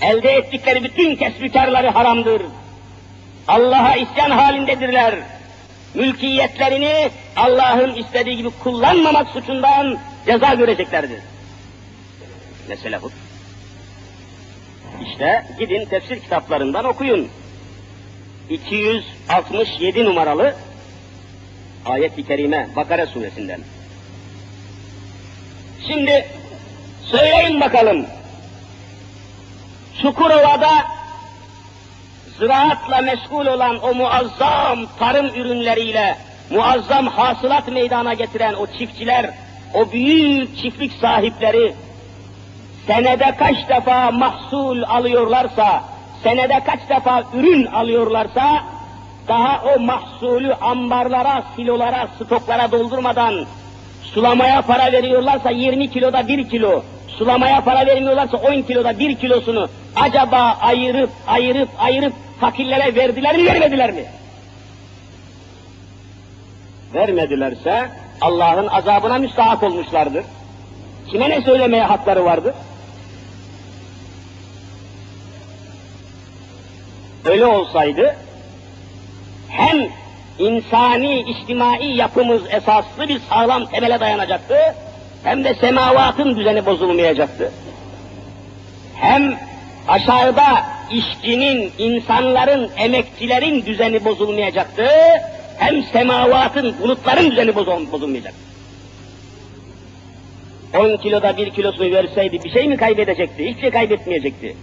Elde 0.00 0.30
ettikleri 0.30 0.84
bütün 0.84 1.16
kesbikarları 1.16 1.88
haramdır. 1.88 2.42
Allah'a 3.48 3.96
isyan 3.96 4.30
halindedirler 4.30 5.14
mülkiyetlerini 5.94 7.10
Allah'ın 7.36 7.94
istediği 7.94 8.36
gibi 8.36 8.50
kullanmamak 8.50 9.28
suçundan 9.28 9.98
ceza 10.26 10.54
göreceklerdir. 10.54 11.20
Mesele 12.68 13.02
bu. 13.02 13.10
İşte 15.06 15.46
gidin 15.58 15.84
tefsir 15.84 16.20
kitaplarından 16.20 16.84
okuyun. 16.84 17.28
267 18.50 20.04
numaralı 20.04 20.54
ayet-i 21.86 22.26
kerime 22.26 22.68
Bakara 22.76 23.06
suresinden. 23.06 23.60
Şimdi 25.86 26.26
söyleyin 27.10 27.60
bakalım. 27.60 28.06
Çukurova'da 30.02 30.86
ziraatla 32.38 33.00
meşgul 33.00 33.46
olan 33.46 33.82
o 33.82 33.94
muazzam 33.94 34.86
tarım 34.98 35.26
ürünleriyle 35.26 36.16
muazzam 36.50 37.06
hasılat 37.06 37.68
meydana 37.68 38.14
getiren 38.14 38.54
o 38.54 38.66
çiftçiler, 38.66 39.30
o 39.74 39.92
büyük 39.92 40.58
çiftlik 40.58 40.92
sahipleri 40.92 41.74
senede 42.86 43.34
kaç 43.38 43.68
defa 43.68 44.10
mahsul 44.10 44.82
alıyorlarsa, 44.82 45.84
senede 46.22 46.60
kaç 46.66 46.80
defa 46.88 47.24
ürün 47.34 47.66
alıyorlarsa, 47.66 48.64
daha 49.28 49.62
o 49.74 49.80
mahsulü 49.80 50.54
ambarlara, 50.54 51.44
silolara, 51.56 52.08
stoklara 52.24 52.72
doldurmadan 52.72 53.46
sulamaya 54.02 54.62
para 54.62 54.92
veriyorlarsa 54.92 55.50
20 55.50 55.90
kiloda 55.90 56.28
1 56.28 56.48
kilo, 56.48 56.82
sulamaya 57.08 57.60
para 57.60 57.86
vermiyorlarsa 57.86 58.36
10 58.36 58.62
kiloda 58.62 58.98
1 58.98 59.14
kilosunu 59.14 59.68
acaba 59.96 60.58
ayırıp 60.60 61.10
ayırıp 61.26 61.68
ayırıp 61.78 62.12
fakirlere 62.40 62.94
verdiler 62.94 63.36
mi 63.36 63.46
vermediler 63.46 63.92
mi? 63.92 64.04
vermedilerse 66.94 67.90
Allah'ın 68.20 68.66
azabına 68.66 69.18
müstahak 69.18 69.62
olmuşlardır. 69.62 70.24
Kime 71.10 71.30
ne 71.30 71.40
söylemeye 71.40 71.82
hakları 71.82 72.24
vardır? 72.24 72.54
Öyle 77.24 77.46
olsaydı 77.46 78.16
hem 79.52 79.88
insani, 80.38 81.20
içtimai 81.20 81.96
yapımız 81.96 82.42
esaslı 82.50 83.08
bir 83.08 83.20
sağlam 83.30 83.66
temele 83.66 84.00
dayanacaktı, 84.00 84.56
hem 85.24 85.44
de 85.44 85.54
semavatın 85.54 86.36
düzeni 86.36 86.66
bozulmayacaktı. 86.66 87.52
Hem 88.94 89.38
aşağıda 89.88 90.62
işçinin, 90.90 91.72
insanların, 91.78 92.70
emekçilerin 92.76 93.66
düzeni 93.66 94.04
bozulmayacaktı, 94.04 94.86
hem 95.58 95.82
semavatın, 95.82 96.74
bulutların 96.82 97.30
düzeni 97.30 97.54
bozulmayacaktı. 97.92 98.40
10 100.78 100.96
kiloda 100.96 101.36
bir 101.36 101.50
kilosunu 101.50 101.92
verseydi 101.92 102.44
bir 102.44 102.50
şey 102.50 102.68
mi 102.68 102.76
kaybedecekti? 102.76 103.48
Hiçbir 103.48 103.60
şey 103.60 103.70
kaybetmeyecekti. 103.70 104.56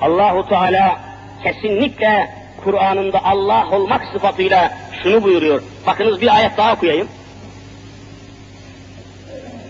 Allahu 0.00 0.48
Teala 0.48 1.00
kesinlikle 1.42 2.30
Kur'an'ında 2.66 3.24
Allah 3.24 3.68
olmak 3.72 4.02
sıfatıyla 4.12 4.78
şunu 5.02 5.22
buyuruyor. 5.22 5.62
Bakınız 5.86 6.20
bir 6.20 6.36
ayet 6.36 6.56
daha 6.56 6.72
okuyayım. 6.74 7.08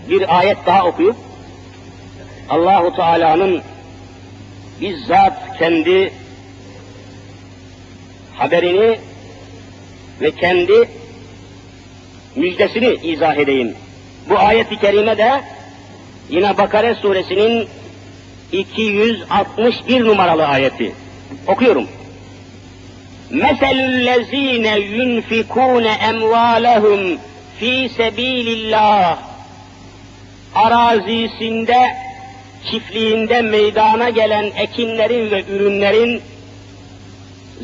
Bir 0.09 0.37
ayet 0.39 0.57
daha 0.65 0.85
okuyup 0.85 1.15
Allahu 2.49 2.95
Teala'nın 2.95 3.61
bizzat 4.81 5.57
kendi 5.59 6.13
haberini 8.35 8.99
ve 10.21 10.31
kendi 10.31 10.89
müjdesini 12.35 12.93
izah 13.03 13.35
edeyim. 13.35 13.75
Bu 14.29 14.39
ayet-i 14.39 14.77
kerime 14.77 15.17
de 15.17 15.41
yine 16.29 16.57
Bakare 16.57 16.95
suresinin 16.95 17.67
261 18.51 20.05
numaralı 20.05 20.45
ayeti. 20.47 20.91
Okuyorum. 21.47 21.87
Meselüllezine 23.29 24.79
yunfikune 24.79 25.91
emvalehum 25.91 27.19
fi 27.59 27.89
sebilillah 27.97 29.17
arazisinde, 30.55 31.95
çiftliğinde 32.71 33.41
meydana 33.41 34.09
gelen 34.09 34.51
ekinlerin 34.57 35.31
ve 35.31 35.43
ürünlerin 35.49 36.21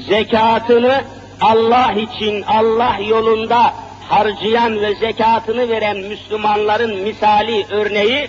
zekatını 0.07 1.03
Allah 1.41 1.91
için, 1.91 2.41
Allah 2.41 2.97
yolunda 3.09 3.73
harcayan 4.09 4.81
ve 4.81 4.95
zekatını 4.95 5.69
veren 5.69 5.97
Müslümanların 5.97 7.03
misali 7.03 7.65
örneği 7.69 8.27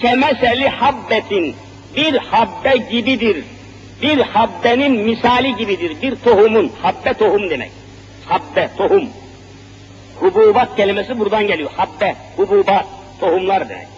kemeseli 0.00 0.68
habbetin 0.68 1.56
bir 1.96 2.16
habbe 2.16 2.76
gibidir. 2.90 3.44
Bir 4.02 4.18
habbenin 4.18 4.92
misali 4.92 5.56
gibidir. 5.56 6.02
Bir 6.02 6.16
tohumun, 6.16 6.72
habbe 6.82 7.14
tohum 7.14 7.50
demek. 7.50 7.70
Habbe, 8.26 8.68
tohum. 8.76 9.08
Hububat 10.20 10.76
kelimesi 10.76 11.18
buradan 11.18 11.46
geliyor. 11.46 11.70
Habbe, 11.76 12.14
hububat, 12.36 12.86
tohumlar 13.20 13.68
demek. 13.68 13.88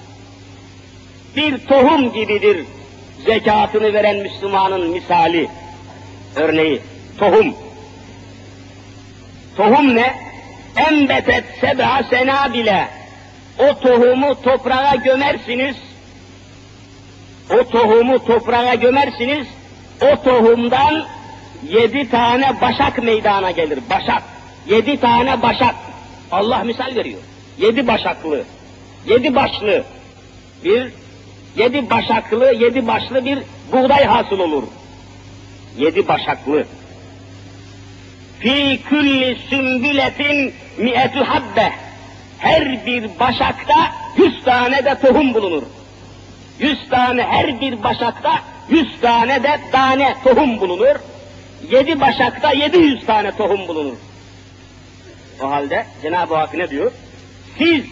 Bir 1.37 1.67
tohum 1.67 2.13
gibidir 2.13 2.65
zekatını 3.27 3.93
veren 3.93 4.17
Müslümanın 4.17 4.91
misali, 4.91 5.49
örneği. 6.37 6.81
Tohum. 7.19 7.55
Tohum 9.57 9.95
ne? 9.95 10.15
Embetet 10.91 11.45
seb'a 11.61 12.03
senabile. 12.11 12.89
O 13.59 13.79
tohumu 13.79 14.43
toprağa 14.43 14.95
gömersiniz. 14.95 15.77
O 17.51 17.69
tohumu 17.69 18.25
toprağa 18.25 18.75
gömersiniz. 18.75 19.47
O 20.05 20.23
tohumdan 20.23 21.05
yedi 21.69 22.11
tane 22.11 22.61
başak 22.61 23.03
meydana 23.03 23.51
gelir. 23.51 23.79
Başak. 23.91 24.23
Yedi 24.69 25.01
tane 25.01 25.43
başak. 25.43 25.75
Allah 26.33 26.59
misal 26.59 26.95
veriyor. 26.95 27.21
Yedi 27.59 27.87
başaklı. 27.87 28.45
Yedi 29.07 29.35
başlı. 29.35 29.85
Bir 30.65 30.93
yedi 31.57 31.91
başaklı, 31.91 32.55
yedi 32.55 32.87
başlı 32.87 33.25
bir 33.25 33.39
buğday 33.73 34.05
hasıl 34.05 34.39
olur. 34.39 34.63
Yedi 35.79 36.09
başaklı 36.09 36.65
fi 38.45 38.81
külli 38.89 39.37
sümbületin 39.51 40.55
mi'etü 40.79 41.19
habbe. 41.19 41.73
Her 42.39 42.87
bir 42.87 43.11
başakta 43.21 43.93
yüz 44.17 44.45
tane 44.45 44.85
de 44.85 44.99
tohum 45.01 45.35
bulunur. 45.35 45.63
Yüz 46.59 46.89
tane 46.89 47.23
her 47.23 47.61
bir 47.61 47.83
başakta 47.83 48.41
yüz 48.69 49.01
tane 49.01 49.43
de 49.43 49.61
tane 49.73 50.17
tohum 50.25 50.61
bulunur. 50.61 50.97
Yedi 51.71 52.01
başakta 52.01 52.53
yedi 52.53 52.79
yüz 52.79 53.07
tane 53.07 53.37
tohum 53.37 53.69
bulunur. 53.69 53.97
O 55.43 55.51
halde 55.51 55.87
Cenab-ı 56.03 56.35
Hak 56.35 56.55
ne 56.55 56.71
diyor? 56.71 56.93
Siz 57.59 57.85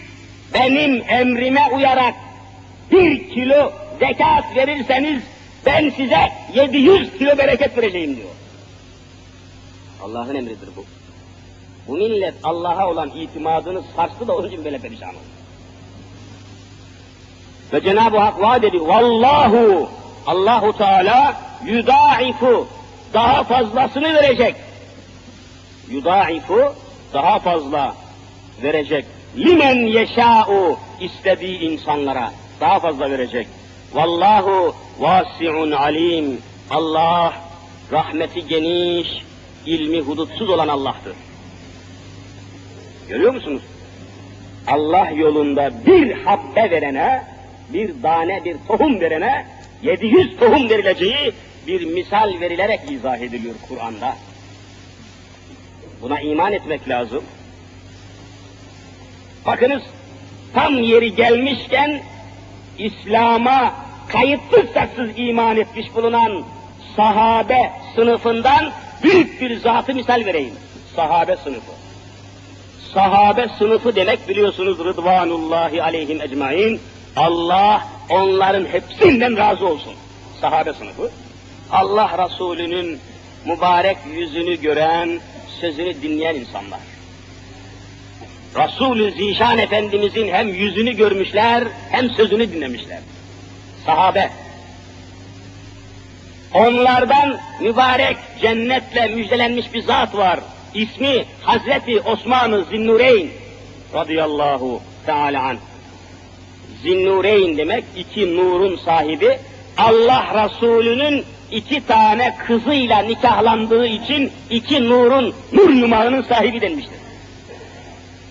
benim 0.53 1.03
emrime 1.09 1.69
uyarak 1.71 2.13
bir 2.91 3.29
kilo 3.29 3.73
zekat 3.99 4.55
verirseniz 4.55 5.23
ben 5.65 5.89
size 5.89 6.31
yedi 6.53 6.77
yüz 6.77 7.17
kilo 7.17 7.37
bereket 7.37 7.77
vereceğim 7.77 8.15
diyor. 8.15 8.29
Allah'ın 10.03 10.35
emridir 10.35 10.69
bu. 10.75 10.85
Bu 11.87 11.97
millet 11.97 12.33
Allah'a 12.43 12.89
olan 12.89 13.09
itimadını 13.09 13.81
sarstı 13.95 14.27
da 14.27 14.35
onun 14.35 14.47
için 14.47 14.65
böyle 14.65 14.77
perişan 14.77 15.09
oldu. 15.09 15.17
Ve 17.73 17.81
Cenab-ı 17.81 18.17
Hak 18.17 18.41
vaat 18.41 18.63
ediyor. 18.63 18.87
Vallahu 18.87 19.89
Allahu 20.27 20.77
Teala 20.77 21.37
yudaifu 21.65 22.67
daha 23.13 23.43
fazlasını 23.43 24.13
verecek. 24.13 24.55
Yudaifu 25.89 26.75
daha 27.13 27.39
fazla 27.39 27.95
verecek. 28.63 29.05
Limen 29.37 29.75
yeşâ'u 29.75 30.77
istediği 31.01 31.59
insanlara 31.59 32.31
daha 32.59 32.79
fazla 32.79 33.11
verecek. 33.11 33.47
Vallahu 33.93 34.75
vasi'un 34.99 35.71
alim. 35.71 36.41
Allah 36.69 37.33
rahmeti 37.91 38.47
geniş, 38.47 39.07
ilmi 39.65 40.01
hudutsuz 40.01 40.49
olan 40.49 40.67
Allah'tır. 40.67 41.13
Görüyor 43.09 43.33
musunuz? 43.33 43.61
Allah 44.67 45.09
yolunda 45.09 45.71
bir 45.85 46.11
habbe 46.11 46.71
verene, 46.71 47.23
bir 47.73 48.01
tane, 48.01 48.45
bir 48.45 48.57
tohum 48.67 48.99
verene, 48.99 49.45
700 49.83 50.37
tohum 50.39 50.69
verileceği 50.69 51.33
bir 51.67 51.85
misal 51.85 52.39
verilerek 52.41 52.91
izah 52.91 53.17
ediliyor 53.17 53.55
Kur'an'da. 53.69 54.15
Buna 56.01 56.19
iman 56.19 56.53
etmek 56.53 56.89
lazım. 56.89 57.23
Bakınız, 59.45 59.83
tam 60.53 60.83
yeri 60.83 61.15
gelmişken, 61.15 62.01
İslam'a 62.77 63.75
kayıtsız 64.07 64.73
şartsız 64.73 65.09
iman 65.15 65.57
etmiş 65.57 65.95
bulunan 65.95 66.43
sahabe 66.95 67.71
sınıfından 67.95 68.71
büyük 69.03 69.41
bir 69.41 69.59
zatı 69.59 69.95
misal 69.95 70.25
vereyim. 70.25 70.53
Sahabe 70.95 71.35
sınıfı. 71.35 71.71
Sahabe 72.93 73.47
sınıfı 73.57 73.95
demek 73.95 74.29
biliyorsunuz 74.29 74.79
Rıdvanullahi 74.79 75.83
aleyhim 75.83 76.21
ecmain. 76.21 76.79
Allah 77.15 77.87
onların 78.09 78.65
hepsinden 78.65 79.37
razı 79.37 79.67
olsun. 79.67 79.93
Sahabe 80.41 80.73
sınıfı. 80.73 81.11
Allah 81.71 82.25
Resulü'nün 82.25 82.99
mübarek 83.45 83.97
yüzünü 84.15 84.61
gören, 84.61 85.19
sözünü 85.61 86.01
dinleyen 86.01 86.35
insanlar. 86.35 86.79
Resul-ü 88.55 89.11
Zişan 89.11 89.57
Efendimizin 89.57 90.27
hem 90.27 90.47
yüzünü 90.47 90.95
görmüşler, 90.95 91.63
hem 91.91 92.09
sözünü 92.09 92.51
dinlemişler. 92.51 92.99
Sahabe. 93.85 94.29
Onlardan 96.53 97.39
mübarek 97.61 98.17
cennetle 98.41 99.07
müjdelenmiş 99.07 99.73
bir 99.73 99.81
zat 99.81 100.15
var. 100.15 100.39
İsmi 100.73 101.25
Hazreti 101.41 102.01
Osman-ı 102.01 102.65
Zinnureyn 102.71 103.29
radıyallahu 103.93 104.81
teala 105.05 105.41
an. 105.41 105.57
Zinnureyn 106.83 107.57
demek 107.57 107.83
iki 107.95 108.37
nurun 108.37 108.75
sahibi. 108.85 109.39
Allah 109.77 110.45
Resulü'nün 110.45 111.25
iki 111.51 111.85
tane 111.87 112.35
kızıyla 112.47 112.99
nikahlandığı 112.99 113.87
için 113.87 114.31
iki 114.49 114.89
nurun, 114.89 115.35
nur 115.53 115.69
yumağının 115.69 116.21
sahibi 116.21 116.61
denmiştir. 116.61 116.97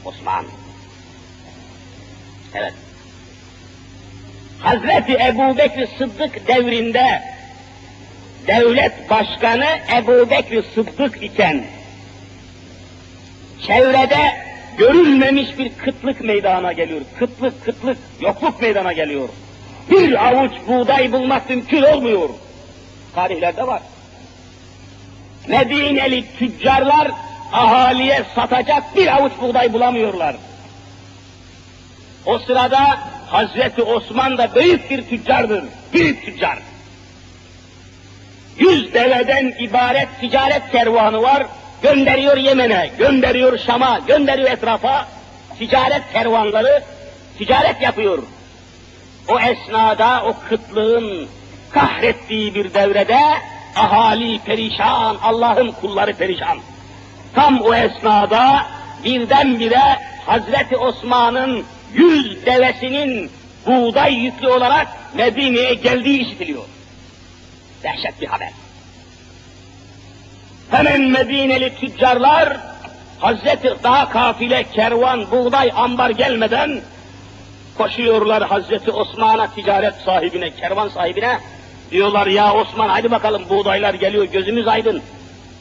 Osman. 0.05 0.45
Evet. 2.55 2.75
Hazreti 4.61 5.13
Ebu 5.13 5.59
Bekir 5.59 5.89
Sıddık 5.99 6.49
devrinde 6.49 7.23
devlet 8.47 9.11
başkanı 9.11 9.67
Ebu 9.97 10.31
Bekir 10.31 10.65
Sıddık 10.75 11.23
iken 11.23 11.65
çevrede 13.67 14.42
görülmemiş 14.79 15.59
bir 15.59 15.73
kıtlık 15.73 16.21
meydana 16.21 16.73
geliyor. 16.73 17.01
Kıtlık, 17.19 17.65
kıtlık, 17.65 17.99
yokluk 18.21 18.63
meydana 18.63 18.93
geliyor. 18.93 19.29
Bir 19.91 20.29
avuç 20.29 20.53
buğday 20.69 21.13
bulmak 21.13 21.51
mümkün 21.51 21.83
olmuyor. 21.83 22.29
Tarihlerde 23.15 23.67
var. 23.67 23.83
Medineli 25.49 26.25
tüccarlar 26.39 27.11
ahaliye 27.53 28.25
satacak 28.35 28.97
bir 28.97 29.17
avuç 29.17 29.33
buğday 29.41 29.73
bulamıyorlar. 29.73 30.37
O 32.27 32.39
sırada 32.39 32.99
Hazreti 33.27 33.83
Osman 33.83 34.39
da 34.39 34.55
büyük 34.55 34.91
bir 34.91 35.03
tüccardır. 35.03 35.65
Büyük 35.93 36.25
tüccar. 36.25 36.59
Yüz 38.59 38.95
deveden 38.95 39.55
ibaret 39.59 40.09
ticaret 40.21 40.63
kervanı 40.73 41.23
var. 41.23 41.47
Gönderiyor 41.83 42.37
Yemen'e, 42.37 42.91
gönderiyor 42.99 43.59
Şam'a, 43.59 43.99
gönderiyor 43.99 44.51
etrafa. 44.51 45.09
Ticaret 45.59 46.03
kervanları 46.13 46.83
ticaret 47.39 47.83
yapıyor. 47.83 48.23
O 49.29 49.41
esnada 49.41 50.23
o 50.25 50.35
kıtlığın 50.49 51.29
kahrettiği 51.71 52.55
bir 52.55 52.75
devrede 52.75 53.21
ahali 53.77 54.39
perişan, 54.39 55.17
Allah'ın 55.23 55.73
kulları 55.73 56.13
perişan. 56.13 56.59
Tam 57.35 57.61
o 57.61 57.75
esnada 57.75 58.67
birdenbire 59.05 59.99
Hazreti 60.27 60.77
Osman'ın 60.77 61.65
yüz 61.95 62.47
devesinin 62.47 63.31
buğday 63.67 64.15
yüklü 64.15 64.49
olarak 64.49 64.89
Medine'ye 65.15 65.75
geldiği 65.75 66.27
işitiliyor. 66.27 66.65
Dehşet 67.83 68.21
bir 68.21 68.27
haber. 68.27 68.62
Hemen 70.73 71.11
Medineli 71.11 71.75
tüccarlar 71.75 72.57
Hazreti 73.19 73.75
daha 73.83 74.09
kafile, 74.09 74.65
kervan, 74.73 75.31
buğday, 75.31 75.73
ambar 75.77 76.11
gelmeden 76.11 76.81
koşuyorlar 77.79 78.43
Hazreti 78.43 78.91
Osman'a 78.91 79.55
ticaret 79.55 79.95
sahibine, 79.95 80.51
kervan 80.51 80.89
sahibine. 80.89 81.39
Diyorlar 81.91 82.27
ya 82.27 82.55
Osman 82.55 82.89
hadi 82.89 83.11
bakalım 83.11 83.43
buğdaylar 83.51 83.95
geliyor 83.95 84.25
gözümüz 84.25 84.69
aydın. 84.69 85.03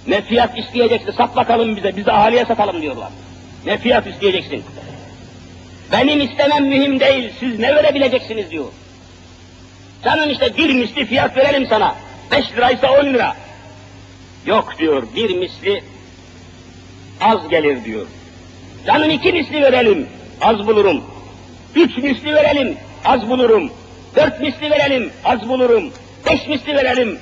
Ne 0.08 0.22
fiyat 0.22 0.58
isteyeceksin 0.58 1.12
sat 1.12 1.36
bakalım 1.36 1.76
bize 1.76 1.98
biz 1.98 2.06
de 2.06 2.12
ahaliye 2.12 2.46
satalım 2.46 2.82
diyorlar. 2.82 3.10
Ne 3.66 3.78
fiyat 3.78 4.08
isteyeceksin? 4.08 4.64
Benim 5.92 6.22
istemem 6.22 6.66
mühim 6.66 7.00
değil 7.00 7.34
siz 7.40 7.60
ne 7.60 7.76
verebileceksiniz 7.76 8.52
diyor. 8.52 8.66
Canım 10.04 10.30
işte 10.30 10.58
bir 10.58 10.74
misli 10.74 11.06
fiyat 11.06 11.38
verelim 11.38 11.68
sana. 11.70 11.96
Beş 12.32 12.52
liraysa 12.52 12.92
on 12.92 13.06
lira. 13.06 13.36
Yok 14.46 14.74
diyor 14.80 15.04
bir 15.16 15.38
misli 15.38 15.84
az 17.22 17.48
gelir 17.50 17.86
diyor. 17.86 18.08
Canım 18.86 19.10
iki 19.10 19.32
misli 19.32 19.62
verelim 19.62 20.10
az 20.42 20.68
bulurum. 20.68 21.04
Üç 21.76 21.98
misli 21.98 22.34
verelim 22.34 22.78
az 23.06 23.30
bulurum. 23.30 23.72
Dört 24.16 24.40
misli 24.40 24.72
verelim 24.72 25.12
az 25.26 25.50
bulurum. 25.50 25.92
Beş 26.26 26.48
misli 26.48 26.76
verelim 26.76 27.20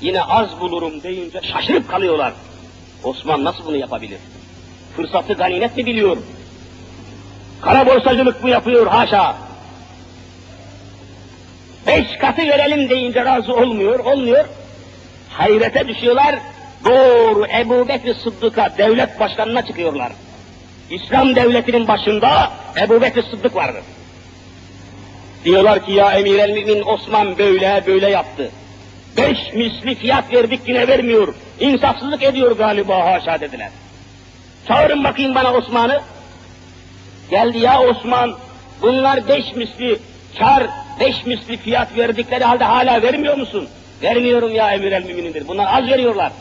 yine 0.00 0.22
az 0.22 0.60
bulurum 0.60 1.02
deyince 1.02 1.40
şaşırıp 1.52 1.88
kalıyorlar. 1.88 2.32
Osman 3.04 3.44
nasıl 3.44 3.64
bunu 3.66 3.76
yapabilir? 3.76 4.18
Fırsatı 4.96 5.34
ganimet 5.34 5.76
mi 5.76 5.86
biliyor? 5.86 6.16
Kara 7.60 7.86
borsacılık 7.86 8.44
mı 8.44 8.50
yapıyor 8.50 8.86
haşa? 8.86 9.36
Beş 11.86 12.16
katı 12.20 12.42
verelim 12.42 12.88
deyince 12.88 13.24
razı 13.24 13.54
olmuyor, 13.54 13.98
olmuyor. 13.98 14.44
Hayrete 15.30 15.88
düşüyorlar, 15.88 16.38
doğru 16.84 17.46
Ebu 17.46 17.88
Bekir 17.88 18.14
Sıddık'a, 18.14 18.74
devlet 18.78 19.20
başkanına 19.20 19.66
çıkıyorlar. 19.66 20.12
İslam 20.90 21.34
devletinin 21.36 21.88
başında 21.88 22.52
Ebu 22.80 23.02
Bekir 23.02 23.22
Sıddık 23.22 23.56
vardır. 23.56 23.82
Diyorlar 25.44 25.86
ki 25.86 25.92
ya 25.92 26.12
emir 26.12 26.38
el 26.38 26.50
mümin 26.50 26.82
Osman 26.82 27.38
böyle 27.38 27.84
böyle 27.86 28.10
yaptı. 28.10 28.50
Beş 29.16 29.38
misli 29.54 29.94
fiyat 29.94 30.32
verdik 30.32 30.60
yine 30.66 30.88
vermiyor. 30.88 31.34
İnsafsızlık 31.60 32.22
ediyor 32.22 32.56
galiba 32.56 33.04
haşa 33.04 33.40
dediler. 33.40 33.70
Çağırın 34.68 35.04
bakayım 35.04 35.34
bana 35.34 35.52
Osman'ı. 35.52 36.00
Geldi 37.30 37.58
ya 37.58 37.82
Osman, 37.82 38.34
bunlar 38.82 39.28
beş 39.28 39.54
misli 39.56 39.98
kar, 40.38 40.66
beş 41.00 41.26
misli 41.26 41.56
fiyat 41.56 41.96
verdikleri 41.96 42.44
halde 42.44 42.64
hala 42.64 43.02
vermiyor 43.02 43.36
musun? 43.36 43.68
Vermiyorum 44.02 44.54
ya 44.54 44.72
emir 44.72 44.92
el 44.92 45.04
müminindir. 45.04 45.48
Bunlar 45.48 45.78
az 45.78 45.88
veriyorlar. 45.88 46.32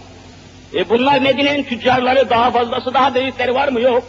E 0.75 0.89
bunlar 0.89 1.19
Medine'nin 1.19 1.63
tüccarları 1.63 2.29
daha 2.29 2.51
fazlası 2.51 2.93
daha 2.93 3.15
büyükleri 3.15 3.53
var 3.53 3.67
mı? 3.67 3.81
Yok. 3.81 4.03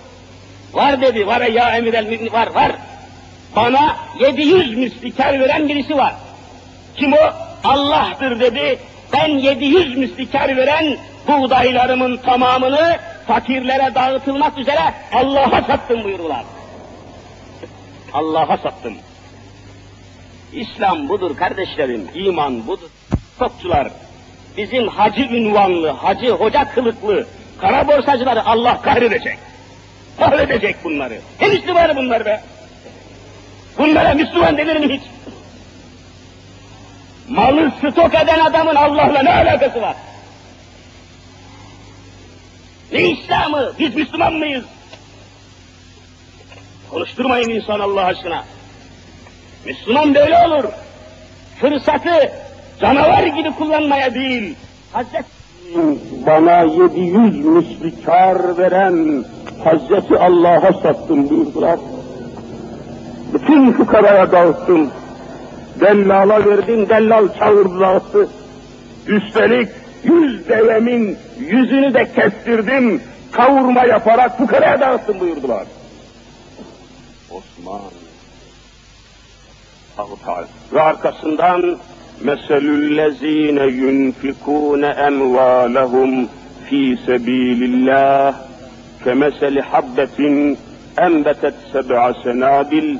Var 0.72 1.00
dedi. 1.00 1.26
Var 1.26 1.40
ya 1.40 1.76
emir 1.76 1.94
el 1.94 2.06
mümin 2.06 2.32
var 2.32 2.46
var. 2.46 2.72
Bana 3.56 3.96
700 4.20 4.76
misli 4.76 5.16
kar 5.16 5.40
veren 5.40 5.68
birisi 5.68 5.96
var. 5.96 6.14
Kim 6.96 7.12
o? 7.12 7.32
Allah'tır 7.64 8.40
dedi. 8.40 8.78
Ben 9.12 9.28
700 9.28 9.96
misli 9.96 10.30
kar 10.30 10.56
veren 10.56 10.96
buğdaylarımın 11.28 12.16
tamamını 12.16 12.98
fakirlere 13.26 13.94
dağıtılmak 13.94 14.58
üzere 14.58 14.94
Allah'a 15.12 15.62
sattım 15.62 16.04
buyurdular. 16.04 16.44
Allah'a 18.12 18.56
sattım. 18.56 18.94
İslam 20.52 21.08
budur 21.08 21.36
kardeşlerim, 21.36 22.08
iman 22.14 22.66
budur. 22.66 22.88
Topçular, 23.40 23.88
bizim 24.56 24.88
hacı 24.88 25.20
ünvanlı, 25.20 25.90
hacı 25.90 26.30
hoca 26.30 26.74
kılıklı, 26.74 27.26
kara 27.60 27.88
borsacıları 27.88 28.44
Allah 28.46 28.82
kahredecek. 28.82 29.38
Kahredecek 30.18 30.84
bunları. 30.84 31.20
Hem 31.38 31.50
Müslümanı 31.50 31.96
bunlar 31.96 32.26
be. 32.26 32.40
Bunlara 33.78 34.14
Müslüman 34.14 34.56
denir 34.56 34.76
mi 34.76 34.94
hiç? 34.94 35.02
Malı 37.28 37.72
stok 37.78 38.14
eden 38.14 38.40
adamın 38.40 38.74
Allah'la 38.74 39.22
ne 39.22 39.32
alakası 39.32 39.82
var? 39.82 39.96
Ne 42.92 43.10
İslam'ı? 43.10 43.72
Biz 43.78 43.94
Müslüman 43.94 44.32
mıyız? 44.32 44.64
Konuşturmayın 46.90 47.50
insan 47.50 47.80
Allah 47.80 48.04
aşkına. 48.04 48.44
Müslüman 49.64 50.14
böyle 50.14 50.38
olur. 50.38 50.64
Fırsatı 51.60 52.32
canavar 52.80 53.22
gibi 53.22 53.50
kullanmaya 53.50 54.14
değil. 54.14 54.56
Hazreti 54.92 55.40
bana 56.26 56.62
700 56.62 57.44
misli 57.44 58.04
kar 58.04 58.58
veren 58.58 59.24
Hazreti 59.64 60.18
Allah'a 60.18 60.72
sattım 60.72 61.30
buyurdular. 61.30 61.78
Bütün 63.34 63.72
fukaraya 63.72 64.32
dağıttım. 64.32 64.90
Dellala 65.80 66.46
verdim, 66.46 66.88
dellal 66.88 67.28
çağırdı 67.38 67.80
dağıttı. 67.80 68.28
Üstelik 69.06 69.68
yüz 70.04 70.48
devemin 70.48 71.18
yüzünü 71.38 71.94
de 71.94 72.12
kestirdim, 72.12 73.02
kavurma 73.32 73.84
yaparak 73.84 74.38
fukaraya 74.38 74.80
dağıttım 74.80 75.20
buyurdular. 75.20 75.66
Osman. 77.30 77.80
Allah 79.98 80.16
Teala. 80.24 81.76
Ve 82.26 82.30
arkasından 82.30 82.60
meselüllezine 82.60 83.66
yunfikune 83.66 84.86
emvalehum 84.86 86.28
fi 86.70 86.98
sebilillah 87.06 88.34
kemeseli 89.04 89.60
habbetin 89.60 90.58
enbetet 90.98 91.54
seb'a 91.72 92.14
senabil 92.22 92.98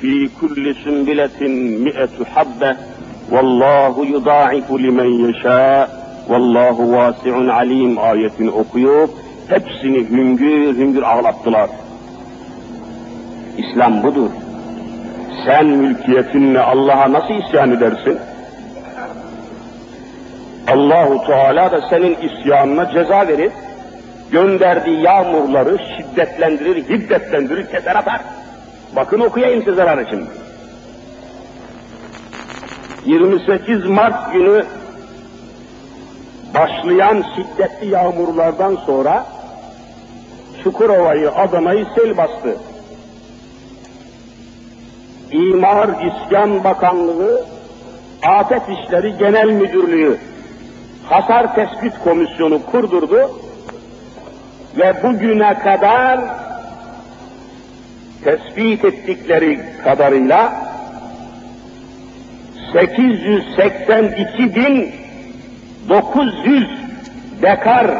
fi 0.00 0.28
kulli 0.40 0.74
sünbiletin 0.74 1.52
mi'etu 1.80 2.24
habbe 2.34 2.76
vallahu 3.30 4.04
yudaifu 4.04 4.78
limen 4.78 5.26
yeşâ 5.26 5.88
vallahu 6.28 6.92
vasi'un 6.92 7.48
alim 7.48 7.98
ayetini 7.98 8.50
okuyup 8.50 9.10
hepsini 9.48 10.10
hüngür 10.10 10.76
hüngür 10.76 11.02
ağlattılar. 11.02 11.70
İslam 13.58 14.02
budur. 14.02 14.30
Sen 15.46 15.66
mülkiyetinle 15.66 16.60
Allah'a 16.60 17.12
nasıl 17.12 17.34
isyan 17.34 17.70
edersin? 17.70 18.18
Allahu 20.68 21.26
Teala 21.26 21.72
da 21.72 21.80
senin 21.90 22.16
isyanına 22.16 22.90
ceza 22.92 23.28
verir. 23.28 23.52
Gönderdiği 24.30 25.00
yağmurları 25.00 25.78
şiddetlendirir, 25.96 26.88
hiddetlendirir, 26.88 27.66
keser 27.66 27.96
atar. 27.96 28.20
Bakın 28.96 29.20
okuyayım 29.20 29.58
size 29.58 29.74
zararı 29.74 30.06
şimdi. 30.10 30.30
28 33.06 33.84
Mart 33.84 34.32
günü 34.32 34.64
başlayan 36.54 37.24
şiddetli 37.36 37.88
yağmurlardan 37.88 38.76
sonra 38.86 39.26
Çukurova'yı, 40.64 41.30
Adana'yı 41.30 41.86
sel 41.94 42.16
bastı. 42.16 42.56
İmar 45.32 45.88
İskan 45.88 46.64
Bakanlığı, 46.64 47.44
Afet 48.22 48.62
İşleri 48.68 49.18
Genel 49.18 49.48
Müdürlüğü 49.48 50.18
Hasar 51.08 51.54
Tespit 51.54 51.92
Komisyonu 52.04 52.66
kurdurdu. 52.66 53.30
ve 54.76 55.02
bugüne 55.02 55.54
kadar 55.54 56.20
tespit 58.24 58.84
ettikleri 58.84 59.60
kadarıyla 59.84 60.52
882 62.72 64.54
bin 64.54 64.92
900 65.88 66.68
dekar 67.42 67.90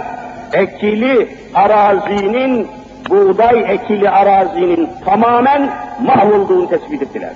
ekili 0.53 1.29
arazinin, 1.55 2.69
buğday 3.11 3.75
ekili 3.75 4.11
arazinin 4.11 4.89
tamamen 5.05 5.71
mahvolduğunu 6.01 6.69
tespit 6.69 7.03
ettiler. 7.03 7.33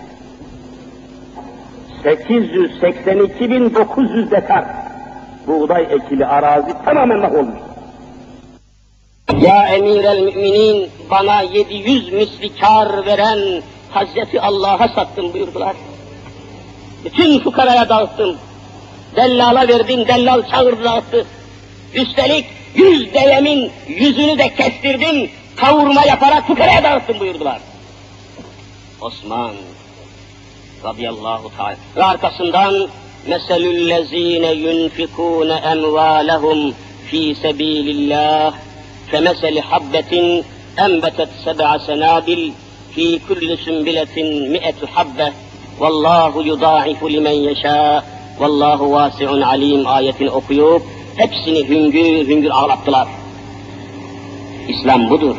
882.900 2.04 4.30
dekar 4.30 4.85
buğday 5.46 5.82
ekili 5.82 6.26
arazi 6.26 6.74
tamamen 6.84 7.18
mahvolmuş. 7.18 7.58
Ya 9.40 9.68
emir 9.68 10.04
müminin 10.04 10.90
bana 11.10 11.40
700 11.42 12.12
misli 12.12 12.56
kar 12.60 13.06
veren 13.06 13.62
Hazreti 13.90 14.40
Allah'a 14.40 14.88
sattım 14.88 15.32
buyurdular. 15.32 15.76
Bütün 17.04 17.40
fukaraya 17.40 17.88
dağıttım. 17.88 18.36
Dellala 19.16 19.68
verdim, 19.68 20.08
dellal 20.08 20.42
çağırdı 20.50 20.84
dağıttı. 20.84 21.26
Üstelik 21.94 22.46
yüz 22.74 23.14
devemin 23.14 23.72
yüzünü 23.88 24.38
de 24.38 24.54
kestirdim, 24.54 25.30
kavurma 25.56 26.04
yaparak 26.04 26.46
fukaraya 26.46 26.84
dağıttım 26.84 27.20
buyurdular. 27.20 27.60
Osman 29.00 29.52
radıyallahu 30.84 31.56
teala 31.56 31.76
ve 31.96 32.04
arkasından 32.04 32.88
meselüllezine 33.28 34.52
yunfikune 34.52 35.56
emvalehum 35.72 36.74
fi 37.08 37.34
sebilillah 37.42 38.52
kemeseli 39.10 39.60
habbetin 39.60 40.44
enbetet 40.84 41.28
seb'a 41.44 41.78
senabil 41.78 42.52
fi 42.92 43.06
kulli 43.28 43.56
sünbiletin 43.64 44.28
mi'etu 44.52 44.86
habbe 44.94 45.26
vallahu 45.80 46.42
yudaifu 46.50 47.06
limen 47.14 47.38
yeşâ 47.48 48.04
vallahu 48.40 48.92
vasi'un 48.92 49.40
alim 49.40 49.86
ayetini 49.86 50.30
okuyup 50.30 50.82
hepsini 51.16 51.68
hüngür 51.68 52.28
hüngür 52.28 52.50
ağlattılar. 52.50 53.08
İslam 54.68 55.10
budur. 55.10 55.36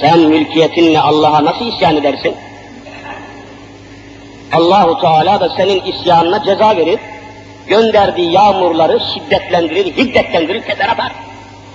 Sen 0.00 0.20
mülkiyetinle 0.20 1.00
Allah'a 1.00 1.44
nasıl 1.44 1.66
isyan 1.66 1.96
edersin? 1.96 2.34
Allahu 4.54 5.00
Teala 5.00 5.40
da 5.40 5.48
senin 5.56 5.84
isyanına 5.84 6.44
ceza 6.44 6.76
verir. 6.76 7.00
Gönderdiği 7.66 8.32
yağmurları 8.32 9.00
şiddetlendirir, 9.14 9.96
hiddetlendirir, 9.96 10.62
keser 10.62 10.88
atar. 10.88 11.12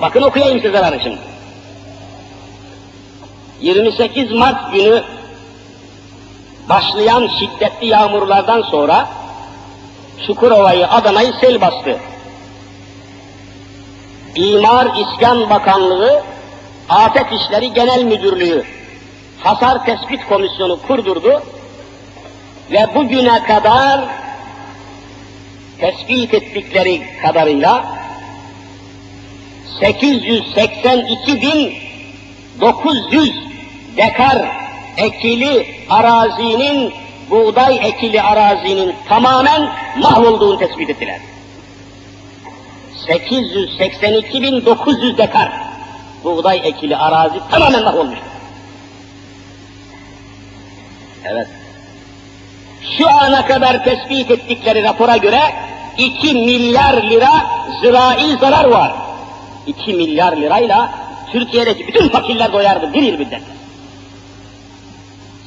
Bakın 0.02 0.22
okuyayım 0.22 0.62
size 0.62 1.00
şimdi. 1.04 1.20
28 3.62 4.32
Mart 4.32 4.74
günü 4.74 5.04
başlayan 6.70 7.30
şiddetli 7.40 7.88
yağmurlardan 7.88 8.62
sonra 8.62 9.10
Çukurova'yı, 10.28 10.88
Adana'yı 10.88 11.34
sel 11.42 11.62
bastı. 11.62 11.98
İmar 14.36 14.88
İskan 14.98 15.50
Bakanlığı, 15.50 16.24
Afet 16.90 17.26
İşleri 17.32 17.74
Genel 17.74 18.04
Müdürlüğü 18.04 18.64
Hasar 19.40 19.86
Tespit 19.86 20.28
Komisyonu 20.30 20.80
kurdurdu 20.88 21.42
ve 22.72 22.96
bugüne 22.96 23.44
kadar 23.44 24.06
tespit 25.80 26.34
ettikleri 26.34 27.02
kadarıyla 27.22 27.86
882 29.80 31.42
bin 31.42 31.74
900 32.62 33.36
dekar 33.98 34.48
ekili 34.98 35.68
arazinin, 35.90 36.94
buğday 37.30 37.80
ekili 37.88 38.22
arazinin 38.22 38.96
tamamen 39.08 39.70
mahvolduğunu 39.98 40.60
tespit 40.60 40.90
ettiler. 40.90 41.20
882 43.08 44.42
bin 44.42 44.66
900 44.66 45.18
dekar 45.18 45.52
buğday 46.24 46.62
ekili 46.64 46.98
arazi 46.98 47.40
tamamen 47.52 47.84
mahvolmuş. 47.84 48.20
Evet. 51.26 51.48
Şu 52.98 53.10
ana 53.10 53.46
kadar 53.46 53.84
tespit 53.84 54.32
ettikleri 54.32 54.84
rapora 54.84 55.18
göre 55.18 55.42
2 55.98 56.34
milyar 56.34 57.04
lira 57.04 57.32
zirai 57.82 58.38
zarar 58.40 58.66
var. 58.66 58.92
2 59.68 59.94
milyar 59.94 60.38
lirayla 60.38 60.92
Türkiye'deki 61.32 61.88
bütün 61.88 62.10
fakirler 62.10 62.54
doyardı 62.54 62.94
bir 62.94 63.04
yıl 63.04 63.18
müddet. 63.18 63.42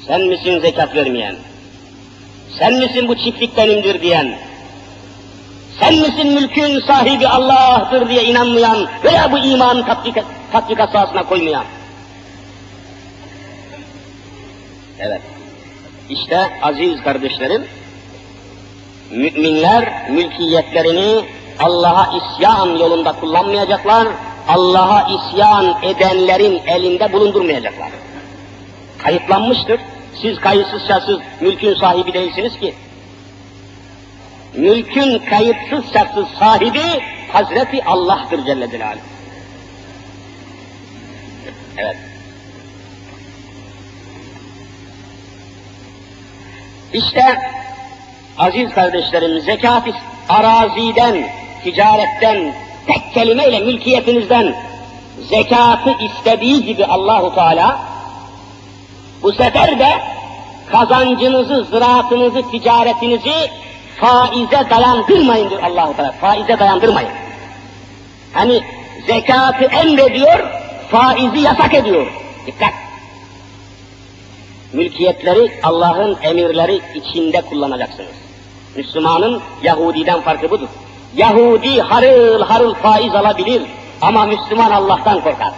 Sen 0.06 0.20
misin 0.20 0.60
zekat 0.60 0.94
vermeyen? 0.94 1.36
Sen 2.58 2.74
misin 2.74 3.08
bu 3.08 3.16
çiftlik 3.16 3.56
benimdir 3.56 4.02
diyen? 4.02 4.38
Sen 5.80 5.94
misin 5.94 6.32
mülkün 6.32 6.80
sahibi 6.80 7.28
Allah'tır 7.28 8.08
diye 8.08 8.24
inanmayan 8.24 8.88
veya 9.04 9.32
bu 9.32 9.38
imanı 9.38 9.86
tatbik, 9.86 10.16
tatbikat 10.52 10.92
sahasına 10.92 11.22
koymayan? 11.22 11.64
Evet. 14.98 15.31
İşte 16.12 16.50
aziz 16.62 17.02
kardeşlerim, 17.02 17.64
müminler 19.10 20.10
mülkiyetlerini 20.10 21.24
Allah'a 21.58 22.16
isyan 22.16 22.76
yolunda 22.76 23.12
kullanmayacaklar, 23.12 24.08
Allah'a 24.48 25.08
isyan 25.08 25.76
edenlerin 25.82 26.60
elinde 26.66 27.12
bulundurmayacaklar. 27.12 27.90
Kayıtlanmıştır. 28.98 29.80
Siz 30.22 30.40
kayıtsız 30.40 30.88
şartsız 30.88 31.18
mülkün 31.40 31.74
sahibi 31.74 32.12
değilsiniz 32.12 32.58
ki. 32.58 32.74
Mülkün 34.56 35.18
kayıtsız 35.18 35.92
şartsız 35.92 36.26
sahibi 36.38 37.02
Hazreti 37.32 37.84
Allah'tır 37.84 38.44
Celle 38.44 38.70
Celaluhu. 38.70 39.00
Evet. 41.78 42.11
İşte 46.92 47.38
aziz 48.38 48.70
kardeşlerim 48.74 49.40
zekat 49.40 49.88
araziden, 50.28 51.24
ticaretten, 51.64 52.54
tek 52.86 53.14
kelimeyle 53.14 53.60
mülkiyetinizden 53.60 54.54
zekatı 55.28 55.90
istediği 55.90 56.64
gibi 56.64 56.86
Allahu 56.86 57.34
Teala 57.34 57.78
bu 59.22 59.32
sefer 59.32 59.78
de 59.78 59.88
kazancınızı, 60.72 61.64
ziraatınızı, 61.64 62.50
ticaretinizi 62.50 63.50
faize 64.00 64.70
dayandırmayın 64.70 65.50
diyor 65.50 65.62
Allah-u 65.62 65.96
Teala. 65.96 66.12
Faize 66.12 66.58
dayandırmayın. 66.58 67.10
Hani 68.32 68.62
zekatı 69.06 69.64
emrediyor, 69.64 70.50
faizi 70.90 71.40
yasak 71.40 71.74
ediyor. 71.74 72.06
Dikkat! 72.46 72.81
Mülkiyetleri 74.73 75.51
Allah'ın 75.63 76.17
emirleri 76.21 76.81
içinde 76.95 77.41
kullanacaksınız. 77.41 78.11
Müslümanın 78.75 79.41
Yahudi'den 79.63 80.21
farkı 80.21 80.51
budur. 80.51 80.67
Yahudi 81.15 81.81
harıl 81.81 82.41
harıl 82.41 82.73
faiz 82.73 83.15
alabilir 83.15 83.61
ama 84.01 84.25
Müslüman 84.25 84.71
Allah'tan 84.71 85.21
korkar. 85.21 85.53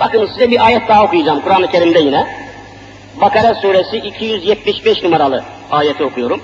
Bakın 0.00 0.26
size 0.26 0.50
bir 0.50 0.66
ayet 0.66 0.88
daha 0.88 1.04
okuyacağım 1.04 1.40
Kur'an-ı 1.40 1.70
Kerim'de 1.70 1.98
yine. 1.98 2.26
Bakara 3.20 3.54
suresi 3.54 3.96
275 3.96 5.02
numaralı 5.02 5.44
ayeti 5.70 6.04
okuyorum. 6.04 6.40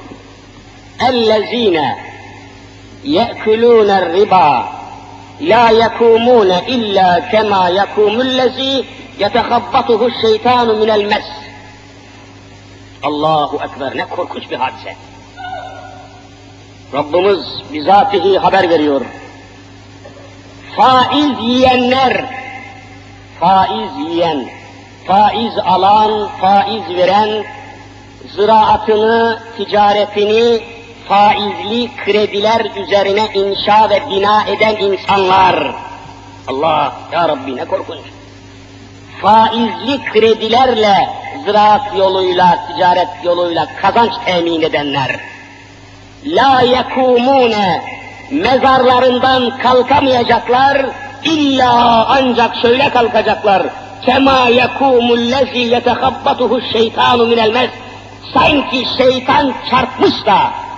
اَلَّذ۪ينَ 1.00 1.94
يَأْكُلُونَ 3.04 3.90
الرِّبَا 4.00 4.48
لَا 5.40 5.64
يَكُومُونَ 5.82 6.50
اِلَّا 6.74 7.08
كَمَا 7.32 7.62
يَكُومُ 7.80 8.14
الَّذ۪ي 8.28 8.84
يَتَخَبَّطُهُ 9.18 10.00
الشَّيْطَانُ 10.06 10.68
مِنَ 10.80 10.90
الْمَسِّ 10.90 11.28
Allahu 13.02 13.56
Ekber 13.64 13.96
ne 13.96 14.08
korkunç 14.08 14.50
bir 14.50 14.56
hadise. 14.56 14.96
Rabbimiz 16.92 17.38
bizatihi 17.72 18.38
haber 18.38 18.70
veriyor. 18.70 19.00
Faiz 20.76 21.38
yiyenler, 21.40 22.24
faiz 23.40 23.90
yiyen, 24.06 24.48
faiz 25.06 25.58
alan, 25.58 26.28
faiz 26.40 26.96
veren, 26.96 27.44
ziraatını, 28.36 29.42
ticaretini 29.56 30.60
faizli 31.08 31.90
krediler 32.04 32.66
üzerine 32.76 33.28
inşa 33.34 33.90
ve 33.90 34.10
bina 34.10 34.44
eden 34.46 34.76
insanlar. 34.76 35.74
Allah, 36.48 36.92
Ya 37.12 37.28
Rabbi 37.28 37.56
ne 37.56 37.64
korkunç. 37.64 38.00
Faizli 39.21 39.99
kredilerle 40.11 41.09
ziraat 41.45 41.97
yoluyla, 41.97 42.59
ticaret 42.67 43.07
yoluyla 43.23 43.67
kazanç 43.81 44.11
temin 44.25 44.61
edenler. 44.61 45.19
La 46.25 46.61
yekumune 46.61 47.81
mezarlarından 48.31 49.57
kalkamayacaklar, 49.57 50.85
illa 51.23 52.05
ancak 52.09 52.55
şöyle 52.61 52.89
kalkacaklar. 52.89 53.63
Kema 54.05 54.47
yekumul 54.47 55.31
lezi 55.31 55.59
yetehabbatuhu 55.59 56.61
şeytanu 56.73 57.27
minel 57.27 57.51
mes. 57.51 57.69
Sanki 58.33 58.85
şeytan 58.97 59.53
çarpmış 59.69 60.25
da 60.25 60.37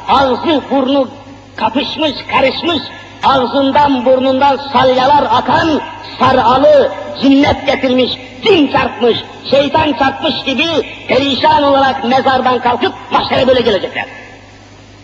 ağzı 0.10 0.62
burnu 0.72 1.08
kapışmış, 1.56 2.14
karışmış, 2.32 2.82
ağzından 3.24 4.06
burnundan 4.06 4.60
salyalar 4.74 5.24
akan 5.32 5.82
sarıalı 6.20 6.92
cinnet 7.22 7.68
getirmiş, 7.68 8.12
cin 8.44 8.72
çarpmış, 8.72 9.18
şeytan 9.50 9.94
çarpmış 9.94 10.44
gibi 10.46 10.68
perişan 11.08 11.64
olarak 11.64 12.04
mezardan 12.04 12.60
kalkıp 12.60 12.94
mahşere 13.12 13.48
böyle 13.48 13.62
gelecekler. 13.62 14.06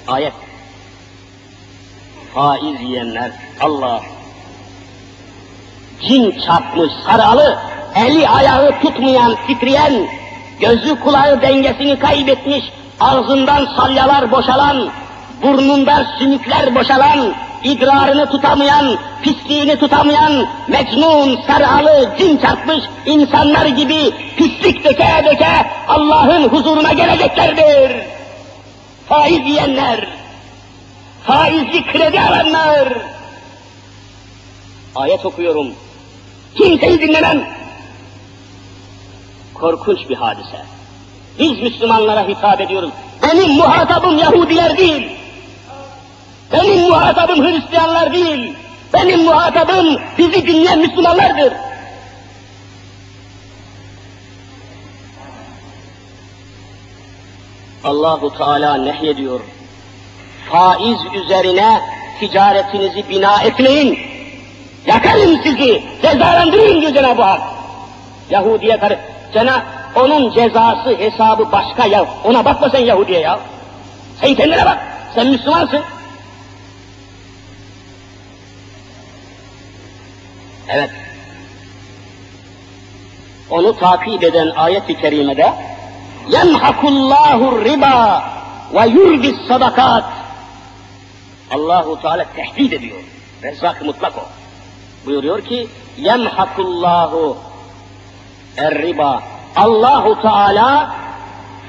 Ayet. 0.08 0.34
Faiz 2.34 2.82
yiyenler, 2.82 3.32
Allah. 3.62 4.02
Cin 6.02 6.40
çarpmış, 6.46 6.92
sarıalı, 7.06 7.60
eli 7.96 8.30
ayağı 8.30 8.80
tutmayan, 8.82 9.36
titreyen, 9.48 9.94
gözü 10.60 11.00
kulağı 11.00 11.42
dengesini 11.42 12.00
kaybetmiş, 12.00 12.64
ağzından 13.00 13.66
salyalar 13.78 14.32
boşalan, 14.32 14.90
burnundan 15.44 16.06
sümükler 16.20 16.76
boşalan, 16.76 17.34
idrarını 17.64 18.30
tutamayan, 18.30 18.98
pisliğini 19.24 19.80
tutamayan, 19.80 20.48
mecnun, 20.68 21.42
sarhalı, 21.48 22.10
cin 22.20 22.38
çarpmış 22.38 22.84
insanlar 23.06 23.66
gibi 23.66 24.14
pislik 24.38 24.84
döke 24.84 25.24
döke 25.26 25.72
Allah'ın 25.88 26.44
huzuruna 26.50 26.94
geleceklerdir. 26.94 27.96
Faiz 29.10 29.46
yiyenler, 29.46 30.08
faizli 31.24 31.86
kredi 31.86 32.20
alanlar. 32.20 32.94
Ayet 34.96 35.26
okuyorum. 35.26 35.68
Kimseyi 36.56 37.02
dinlemem. 37.02 37.48
Korkunç 39.54 40.10
bir 40.10 40.16
hadise. 40.16 40.66
Biz 41.40 41.62
Müslümanlara 41.62 42.28
hitap 42.28 42.62
ediyoruz. 42.62 42.90
Benim 43.24 43.50
muhatabım 43.50 44.18
Yahudiler 44.18 44.78
değil. 44.78 45.12
Benim 46.52 46.90
muhatabım 46.90 47.46
Hristiyanlar 47.46 48.14
değil. 48.14 48.54
Benim 48.94 49.24
muhatabım 49.24 50.00
bizi 50.18 50.48
dinleyen 50.48 50.80
Müslümanlardır. 50.80 51.54
Allahu 57.84 58.38
Teala 58.38 58.78
nehyediyor. 58.78 59.40
Faiz 60.52 60.98
üzerine 61.14 61.82
ticaretinizi 62.20 63.10
bina 63.10 63.42
etmeyin. 63.42 64.00
Yakarım 64.86 65.40
sizi, 65.44 65.84
cezalandırın 66.02 66.82
diyor 66.82 66.94
Cenab-ı 66.94 67.22
Hak. 67.22 67.42
Yahudiye 68.30 68.80
karı, 68.80 69.00
Cenab 69.34 69.62
onun 69.96 70.32
cezası 70.34 70.98
hesabı 70.98 71.52
başka 71.52 71.86
ya. 71.86 72.06
Ona 72.24 72.46
bakma 72.46 72.70
sen 72.70 72.86
Yahudiye 72.86 73.20
ya. 73.20 73.40
Sen 74.22 74.36
kendine 74.36 74.66
bak. 74.66 74.78
Sen 75.16 75.28
Müslümansın. 75.28 75.82
Evet. 80.70 80.90
Onu 83.50 83.78
takip 83.78 84.24
eden 84.24 84.50
ayet-i 84.56 84.98
kerimede 84.98 85.54
yemhakullahu 86.30 87.66
riba 87.66 88.24
ve 88.74 88.88
yurbis 88.88 89.36
sadakat 89.48 90.04
Allahu 91.52 92.02
Teala 92.02 92.26
tehdit 92.36 92.74
ediyor. 92.74 93.00
Rezzak 93.44 93.86
mutlak 93.86 94.18
o. 94.18 94.26
Buyuruyor 95.06 95.42
ki 95.42 95.68
yemhakullahu 95.98 97.38
er 98.58 98.82
riba 98.82 99.24
Allahu 99.56 100.22
Teala 100.22 100.96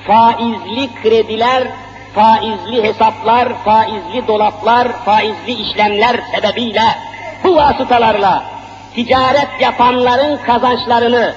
faizli 0.06 0.90
krediler, 1.02 1.68
faizli 2.14 2.82
hesaplar, 2.82 3.48
faizli 3.64 4.26
dolaplar, 4.26 5.04
faizli 5.04 5.52
işlemler 5.52 6.20
sebebiyle 6.34 6.98
bu 7.44 7.56
vasıtalarla 7.56 8.57
ticaret 8.98 9.48
yapanların 9.60 10.36
kazançlarını, 10.36 11.34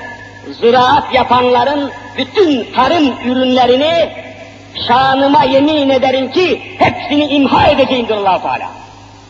ziraat 0.61 1.13
yapanların 1.13 1.91
bütün 2.17 2.73
tarım 2.73 3.13
ürünlerini 3.25 4.09
şanıma 4.87 5.43
yemin 5.43 5.89
ederim 5.89 6.31
ki 6.31 6.61
hepsini 6.79 7.25
imha 7.25 7.67
edeceğim 7.67 8.07
diyor 8.07 8.19
allah 8.19 8.41
Teala. 8.41 8.69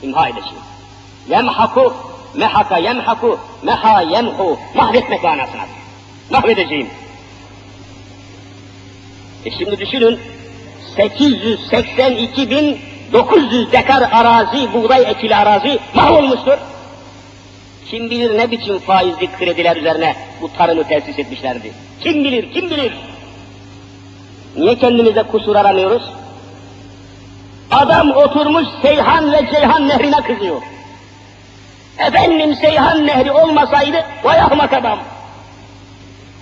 İmha 0.01 0.27
edeceğim. 0.27 0.57
Yemhaku, 1.29 1.93
mehaka 2.35 2.77
yemhaku, 2.77 3.39
meha 3.63 4.01
yemhu, 4.01 4.59
mahvetmek 4.75 5.23
manasına. 5.23 5.65
Mahvedeceğim. 6.29 6.89
E 9.45 9.51
şimdi 9.51 9.79
düşünün, 9.79 10.19
882 10.95 12.49
bin 12.49 12.79
900 13.13 13.71
dekar 13.71 14.09
arazi, 14.11 14.73
buğday 14.73 15.11
ekili 15.11 15.35
arazi 15.35 15.79
mahvolmuştur. 15.95 16.57
Kim 17.91 18.09
bilir 18.09 18.37
ne 18.37 18.51
biçim 18.51 18.79
faizli 18.79 19.31
krediler 19.31 19.75
üzerine 19.75 20.15
bu 20.41 20.53
tarımı 20.53 20.83
tesis 20.83 21.19
etmişlerdi. 21.19 21.71
Kim 21.99 22.23
bilir, 22.23 22.53
kim 22.53 22.69
bilir? 22.69 22.93
Niye 24.57 24.75
kendimize 24.75 25.23
kusur 25.23 25.55
aramıyoruz? 25.55 26.03
Adam 27.71 28.11
oturmuş 28.11 28.67
Seyhan 28.81 29.31
ve 29.31 29.49
Ceyhan 29.51 29.87
nehrine 29.87 30.21
kızıyor. 30.21 30.61
Efendim 31.97 32.55
Seyhan 32.55 33.07
nehri 33.07 33.31
olmasaydı, 33.31 34.05
vay 34.23 34.39
ahmak 34.39 34.73
adam. 34.73 34.99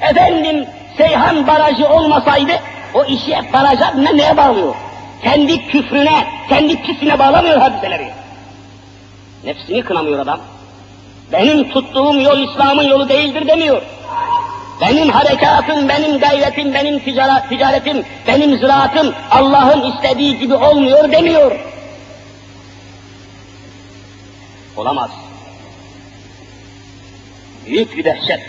Efendim 0.01 0.65
Seyhan 0.97 1.47
barajı 1.47 1.87
olmasaydı, 1.89 2.51
o 2.93 3.05
işi 3.05 3.35
hep 3.35 3.53
baraja 3.53 3.91
ne 3.91 4.17
neye 4.17 4.37
bağlıyor? 4.37 4.75
Kendi 5.23 5.67
küfrüne, 5.67 6.27
kendi 6.49 6.81
pisine 6.81 7.19
bağlamıyor 7.19 7.57
hadiseleri. 7.57 8.09
Nefsini 9.43 9.81
kınamıyor 9.81 10.19
adam. 10.19 10.39
Benim 11.31 11.69
tuttuğum 11.69 12.21
yol 12.21 12.39
İslam'ın 12.39 12.83
yolu 12.83 13.09
değildir 13.09 13.47
demiyor. 13.47 13.81
Benim 14.81 15.09
harekatım, 15.09 15.89
benim 15.89 16.19
gayretim, 16.19 16.73
benim 16.73 16.99
ticaret, 16.99 17.49
ticaretim, 17.49 18.05
benim 18.27 18.57
ziraatım 18.57 19.13
Allah'ın 19.31 19.91
istediği 19.91 20.39
gibi 20.39 20.55
olmuyor 20.55 21.11
demiyor. 21.11 21.51
Olamaz. 24.77 25.11
Büyük 27.65 27.97
bir 27.97 28.03
dehşet. 28.03 28.39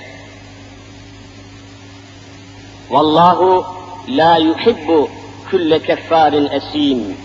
Vallahu 2.91 3.67
la 4.09 4.37
yuhibbu 4.37 5.11
külle 5.51 5.83
keffarin 5.83 6.49
esim. 6.51 7.17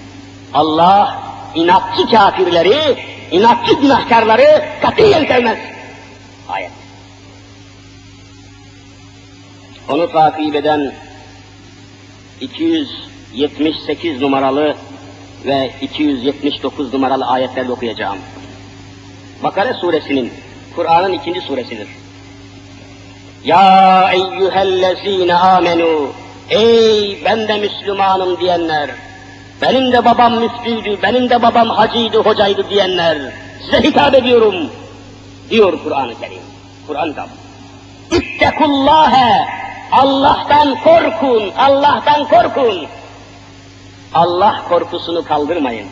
Allah 0.53 1.23
inatçı 1.55 2.07
kafirleri, 2.11 2.97
inatçı 3.32 3.73
günahkarları 3.73 4.65
katiyen 4.82 5.26
sevmez. 5.26 5.57
Ayet. 6.49 6.71
Onu 9.89 10.11
takip 10.11 10.55
eden 10.55 10.93
278 12.41 14.21
numaralı 14.21 14.76
ve 15.45 15.71
279 15.82 16.93
numaralı 16.93 17.26
ayetlerle 17.26 17.71
okuyacağım. 17.71 18.17
Bakara 19.43 19.73
suresinin, 19.73 20.34
Kur'an'ın 20.76 21.13
ikinci 21.13 21.41
suresidir. 21.41 21.88
Ya 23.45 24.11
eyyühellezine 24.13 25.36
amenu, 25.36 26.11
ey 26.49 27.21
ben 27.26 27.47
de 27.47 27.57
Müslümanım 27.57 28.39
diyenler, 28.39 28.89
benim 29.61 29.91
de 29.91 30.05
babam 30.05 30.39
müftüydü, 30.39 31.01
benim 31.01 31.29
de 31.29 31.41
babam 31.41 31.69
hacıydı, 31.69 32.17
hocaydı 32.17 32.69
diyenler, 32.69 33.17
size 33.65 33.83
hitap 33.83 34.15
ediyorum, 34.15 34.55
diyor 35.49 35.79
Kur'an-ı 35.83 36.19
Kerim. 36.19 36.41
Kur'an'da. 36.87 37.27
İttekullâhe, 38.11 39.45
Allah'tan 39.91 40.75
korkun, 40.75 41.51
Allah'tan 41.57 42.25
korkun. 42.27 42.85
Allah 44.13 44.61
korkusunu 44.69 45.25
kaldırmayın. 45.25 45.87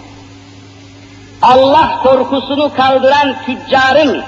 Allah 1.41 1.99
korkusunu 2.03 2.73
kaldıran 2.73 3.35
tüccarın, 3.45 4.23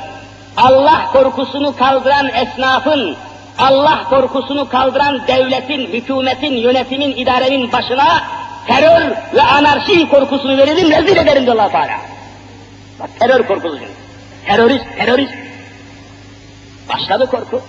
Allah 0.58 1.06
korkusunu 1.14 1.76
kaldıran 1.76 2.30
esnafın, 2.30 3.16
Allah 3.60 4.04
korkusunu 4.10 4.70
kaldıran 4.70 5.22
devletin, 5.28 5.82
hükümetin, 5.94 6.54
yönetimin, 6.54 7.12
idarenin 7.18 7.72
başına 7.72 8.22
terör 8.68 9.12
ve 9.36 9.42
anarşi 9.42 10.10
korkusunu 10.10 10.58
verelim, 10.58 10.92
rezil 10.92 11.18
ederim 11.18 11.46
diyor 11.46 11.56
allah 11.56 11.72
Teala. 11.72 11.98
Bak 13.00 13.10
terör 13.20 13.48
korkusu. 13.48 13.80
Terörist, 14.46 14.86
terörist. 14.98 15.34
Başladı 16.94 17.28
korku. 17.32 17.62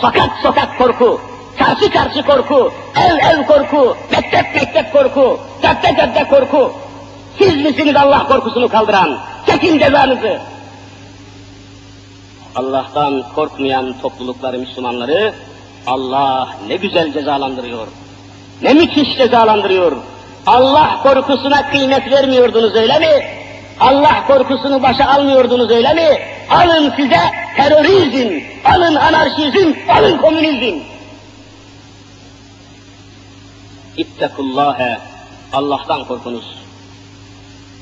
Sokak 0.00 0.30
sokak 0.42 0.78
korku, 0.78 1.20
çarşı 1.58 1.90
çarşı 1.90 2.22
korku, 2.22 2.72
ev 2.96 3.16
ev 3.18 3.46
korku, 3.46 3.96
mektep 4.12 4.54
mektep 4.54 4.92
korku, 4.92 5.40
cadde 5.62 5.96
cadde 5.96 6.24
korku. 6.28 6.72
Siz 7.38 7.56
misiniz 7.56 7.96
Allah 7.96 8.26
korkusunu 8.28 8.68
kaldıran? 8.68 9.18
Çekin 9.46 9.78
cezanızı. 9.78 10.40
Allah'tan 12.54 13.24
korkmayan 13.34 13.94
toplulukları, 14.02 14.58
Müslümanları 14.58 15.34
Allah 15.86 16.48
ne 16.68 16.76
güzel 16.76 17.12
cezalandırıyor. 17.12 17.86
Ne 18.62 18.72
müthiş 18.74 19.16
cezalandırıyor. 19.16 19.92
Allah 20.46 21.00
korkusuna 21.02 21.70
kıymet 21.70 22.10
vermiyordunuz 22.10 22.74
öyle 22.74 22.98
mi? 22.98 23.26
Allah 23.80 24.26
korkusunu 24.26 24.82
başa 24.82 25.06
almıyordunuz 25.06 25.70
öyle 25.70 25.94
mi? 25.94 26.18
Alın 26.50 26.92
size 26.96 27.20
terörizm, 27.56 28.44
alın 28.64 28.94
anarşizm, 28.94 29.72
alın 29.88 30.18
komünizm. 30.18 30.78
İttekullâhe, 33.96 34.98
Allah'tan 35.52 36.04
korkunuz. 36.04 36.58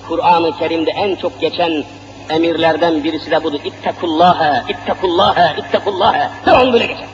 Kur'an-ı 0.08 0.58
Kerim'de 0.58 0.90
en 0.90 1.16
çok 1.16 1.40
geçen 1.40 1.84
emirlerden 2.30 3.04
birisi 3.04 3.30
de 3.30 3.44
budur. 3.44 3.60
İttekullâhe, 3.64 4.62
ittekullâhe, 4.68 5.56
ittekullâhe. 5.60 6.30
Devamlı 6.46 6.72
böyle 6.72 6.86
geçer. 6.86 7.06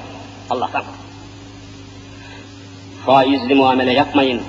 Allah'tan 0.50 0.82
korkun. 0.82 1.01
Faizli 3.06 3.54
muamele 3.54 3.92
yapmayın. 3.92 4.42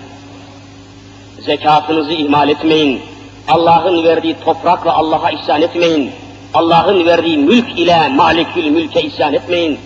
Zekatınızı 1.39 2.13
ihmal 2.13 2.49
etmeyin. 2.49 3.01
Allah'ın 3.47 4.03
verdiği 4.03 4.35
toprakla 4.45 4.93
Allah'a 4.93 5.31
isyan 5.31 5.61
etmeyin. 5.61 6.11
Allah'ın 6.53 7.05
verdiği 7.05 7.37
mülk 7.37 7.79
ile 7.79 8.07
malikül 8.07 8.69
mülke 8.69 9.01
isyan 9.01 9.33
etmeyin. 9.33 9.79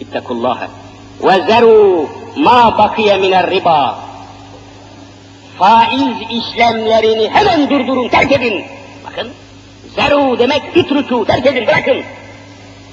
İttekullâhe. 0.00 0.66
Ve 1.22 1.42
zeru 1.46 2.08
ma 2.36 2.78
bakiye 2.78 3.18
miner 3.18 3.50
riba. 3.50 3.98
Faiz 5.58 6.16
işlemlerini 6.30 7.30
hemen 7.30 7.70
durdurun, 7.70 8.08
terk 8.08 8.32
edin. 8.32 8.64
Bakın, 9.06 9.28
zeru 9.96 10.38
demek 10.38 10.76
ütruku, 10.76 11.24
terk 11.24 11.46
edin, 11.46 11.66
bırakın. 11.66 12.02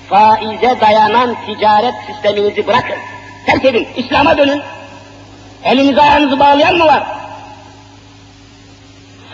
Faize 0.09 0.77
dayanan 0.81 1.35
ticaret 1.45 1.93
sisteminizi 2.07 2.67
bırakın. 2.67 2.97
Terk 3.45 3.65
edin, 3.65 3.87
İslam'a 3.97 4.37
dönün. 4.37 4.61
Elinizi 5.63 6.01
ayağınızı 6.01 6.39
bağlayan 6.39 6.77
mı 6.77 6.85
var? 6.85 7.03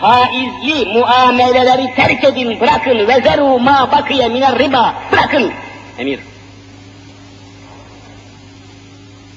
Faizli 0.00 0.92
muameleleri 0.92 1.94
terk 1.94 2.24
edin, 2.24 2.60
bırakın. 2.60 3.08
Ve 3.08 3.20
zeru 3.20 3.58
ma 3.58 3.88
bakiye 3.92 4.28
miner 4.28 4.58
riba. 4.58 4.94
Bırakın. 5.12 5.52
Emir. 5.98 6.20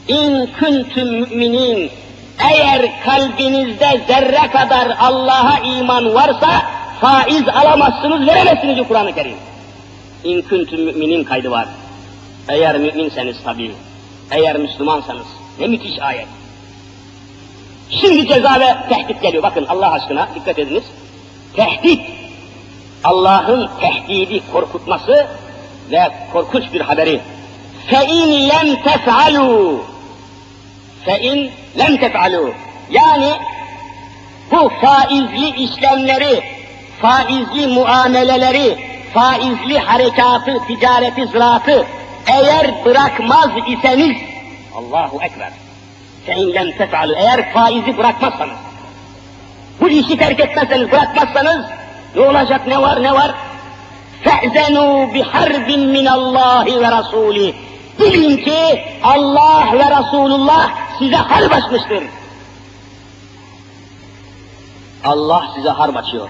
İn 0.07 0.49
kuntum 0.59 1.09
müminin 1.09 1.91
eğer 2.39 3.03
kalbinizde 3.05 4.01
zerre 4.07 4.51
kadar 4.51 4.95
Allah'a 4.99 5.59
iman 5.59 6.13
varsa 6.13 6.61
faiz 7.01 7.47
alamazsınız, 7.47 8.27
veremezsiniz 8.27 8.87
Kur'an-ı 8.87 9.15
Kerim. 9.15 9.35
İn 10.23 10.41
kuntum 10.41 10.81
müminin 10.81 11.23
kaydı 11.23 11.51
var. 11.51 11.67
Eğer 12.49 12.77
müminseniz 12.77 13.37
tabii, 13.43 13.71
eğer 14.30 14.56
Müslümansanız. 14.56 15.26
Ne 15.60 15.66
müthiş 15.66 15.98
ayet. 16.00 16.26
Şimdi 17.90 18.28
ceza 18.28 18.60
ve 18.60 18.76
tehdit 18.88 19.22
geliyor. 19.22 19.42
Bakın 19.42 19.66
Allah 19.68 19.92
aşkına 19.92 20.28
dikkat 20.34 20.58
ediniz. 20.58 20.84
Tehdit. 21.56 22.00
Allah'ın 23.04 23.70
tehdidi 23.80 24.42
korkutması 24.52 25.26
ve 25.90 26.08
korkunç 26.32 26.72
bir 26.72 26.80
haberi. 26.80 27.20
فَاِنْ 27.90 28.50
لَمْ 28.50 28.82
تَفْعَلُوا 28.82 29.78
فَاِنْ 31.06 31.50
lem 31.78 31.96
tef'alû. 31.96 32.52
Yani 32.90 33.32
bu 34.50 34.70
faizli 34.80 35.64
işlemleri, 35.64 36.42
faizli 37.00 37.66
muameleleri, 37.66 38.78
faizli 39.14 39.78
harekatı, 39.78 40.58
ticareti, 40.66 41.26
ziraatı 41.26 41.86
eğer 42.27 42.85
bırakmaz 42.85 43.49
iseniz 43.67 44.17
Allahu 44.75 45.21
Ekber. 45.23 45.51
Feinlem 46.25 46.77
tefalu. 46.77 47.15
Eğer 47.15 47.53
faizi 47.53 47.97
bırakmazsanız, 47.97 48.57
bu 49.81 49.89
işi 49.89 50.17
terk 50.17 50.39
etmezseniz, 50.39 50.91
bırakmazsanız 50.91 51.65
ne 52.15 52.21
olacak, 52.21 52.67
ne 52.67 52.81
var, 52.81 53.03
ne 53.03 53.13
var? 53.13 53.31
Fe'zenu 54.23 55.13
bi 55.13 55.21
harbin 55.21 55.87
min 55.89 56.05
Allahi 56.05 56.81
ve 56.81 56.91
Rasuli. 56.91 57.55
Bilin 57.99 58.37
ki 58.37 58.83
Allah 59.03 59.67
ve 59.73 59.99
Resulullah 59.99 60.71
size 60.99 61.15
harp 61.15 61.53
açmıştır. 61.53 62.03
Allah 65.03 65.51
size 65.55 65.69
harp 65.69 65.97
açıyor. 65.97 66.29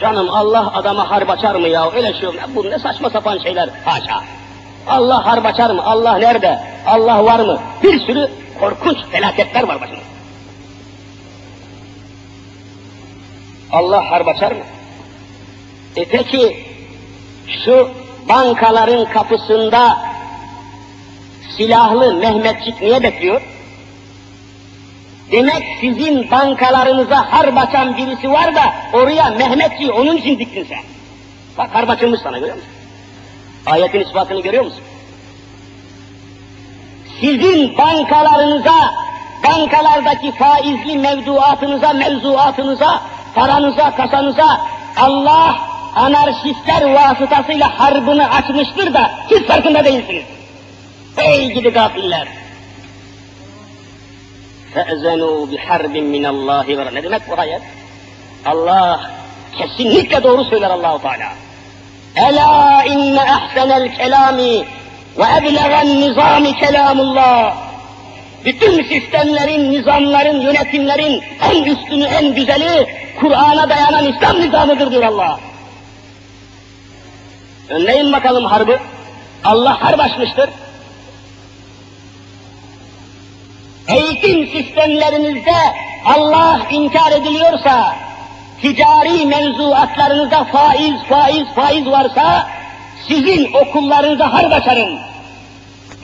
Canım 0.00 0.30
Allah 0.30 0.72
adama 0.74 1.10
harp 1.10 1.30
açar 1.30 1.54
mı 1.54 1.68
ya? 1.68 1.90
Öyle 1.90 2.12
şey 2.12 2.22
yok. 2.22 2.34
Bu 2.54 2.70
ne 2.70 2.78
saçma 2.78 3.10
sapan 3.10 3.38
şeyler. 3.38 3.68
Haşa. 3.84 4.20
Allah 4.86 5.26
harp 5.26 5.46
açar 5.46 5.70
mı? 5.70 5.82
Allah 5.84 6.18
nerede? 6.18 6.60
Allah 6.86 7.24
var 7.24 7.40
mı? 7.40 7.60
Bir 7.82 8.00
sürü 8.00 8.30
korkunç 8.60 8.96
felaketler 9.12 9.62
var 9.62 9.80
başında. 9.80 9.98
Allah 13.72 14.10
harp 14.10 14.28
açar 14.28 14.52
mı? 14.52 14.64
E 15.96 16.04
peki 16.04 16.66
şu 17.64 17.88
bankaların 18.28 19.04
kapısında 19.12 19.98
silahlı 21.56 22.14
Mehmetçik 22.14 22.82
niye 22.82 23.02
bekliyor? 23.02 23.42
Demek 25.32 25.76
sizin 25.80 26.30
bankalarınıza 26.30 27.32
harp 27.32 27.58
açan 27.58 27.96
birisi 27.96 28.30
var 28.30 28.54
da 28.54 28.74
oraya 28.92 29.30
Mehmetçiği 29.30 29.92
onun 29.92 30.16
için 30.16 30.38
diktin 30.38 30.64
sen. 30.64 30.82
Bak 31.58 31.70
harp 31.74 31.90
açılmış 31.90 32.20
sana 32.20 32.38
görüyor 32.38 32.56
musun? 32.56 32.70
Ayetin 33.66 34.00
ispatını 34.00 34.40
görüyor 34.42 34.64
musun? 34.64 34.80
Sizin 37.20 37.78
bankalarınıza, 37.78 38.94
bankalardaki 39.44 40.32
faizli 40.32 40.98
mevduatınıza, 40.98 41.92
mevzuatınıza, 41.92 43.00
paranıza, 43.34 43.96
kasanıza 43.96 44.60
Allah 44.96 45.56
anarşistler 45.94 46.94
vasıtasıyla 46.94 47.80
harbını 47.80 48.30
açmıştır 48.30 48.94
da 48.94 49.10
siz 49.28 49.46
farkında 49.46 49.84
değilsiniz. 49.84 50.24
Ey 51.16 51.52
gidi 51.52 51.68
gafiller! 51.70 52.43
فَاَذَنُوا 54.73 55.37
بِحَرْبٍ 55.51 55.95
مِنَ 56.15 56.23
اللّٰهِ 56.33 56.67
وَرَ 56.77 56.95
Ne 56.95 57.03
demek 57.03 57.29
bu 57.29 57.33
ayet? 57.41 57.61
Allah 58.45 59.11
kesinlikle 59.57 60.23
doğru 60.23 60.45
söyler 60.45 60.69
Allahu 60.69 61.01
Teala. 61.01 61.29
Ela 62.15 62.83
inne 62.83 63.21
ahsenel 63.21 63.95
kelami 63.95 64.65
ve 65.17 65.23
eblegan 65.37 65.87
nizami 65.87 66.55
kelamullah. 66.55 67.55
Bütün 68.45 68.83
sistemlerin, 68.83 69.71
nizamların, 69.71 70.41
yönetimlerin 70.41 71.23
en 71.51 71.63
üstünü, 71.63 72.03
en 72.03 72.35
güzeli 72.35 72.87
Kur'an'a 73.19 73.69
dayanan 73.69 74.13
İslam 74.13 74.41
nizamıdır 74.41 74.91
diyor 74.91 75.03
Allah. 75.03 75.39
Önleyin 77.69 78.11
bakalım 78.13 78.45
harbı. 78.45 78.79
Allah 79.43 79.81
harp 79.81 79.99
açmıştır. 79.99 80.49
Eğitim 83.88 84.46
sistemlerinizde 84.46 85.54
Allah 86.04 86.60
inkar 86.70 87.12
ediliyorsa, 87.12 87.96
ticari 88.60 89.26
mevzuatlarınızda 89.26 90.44
faiz, 90.44 90.94
faiz, 91.08 91.46
faiz 91.54 91.86
varsa, 91.86 92.46
sizin 93.08 93.52
okullarınıza 93.54 94.32
harp 94.32 94.52
açarım. 94.52 94.98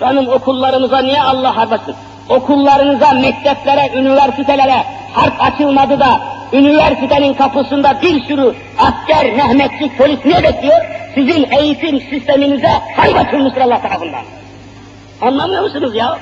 Canım 0.01 0.28
okullarımıza 0.28 0.99
niye 0.99 1.22
Allah 1.22 1.57
harp 1.57 1.72
açsın? 1.72 1.95
Okullarınıza, 2.28 3.12
mekteplere, 3.12 3.91
üniversitelere 3.95 4.85
harp 5.12 5.43
açılmadı 5.43 6.01
da, 6.01 6.20
üniversitenin 6.53 7.35
kapısında 7.35 8.03
bir 8.03 8.24
sürü 8.24 8.55
asker, 8.78 9.33
Mehmetçik, 9.33 9.99
polis 9.99 10.24
ne 10.24 10.43
bekliyor? 10.43 10.81
Sizin 11.14 11.49
eğitim 11.51 12.01
sisteminize 12.01 12.72
harp 12.97 13.16
açılmıştır 13.16 13.61
Allah 13.61 13.83
tarafından. 13.83 14.22
Anlamıyor 15.20 15.62
musunuz 15.62 15.95
ya? 15.95 16.18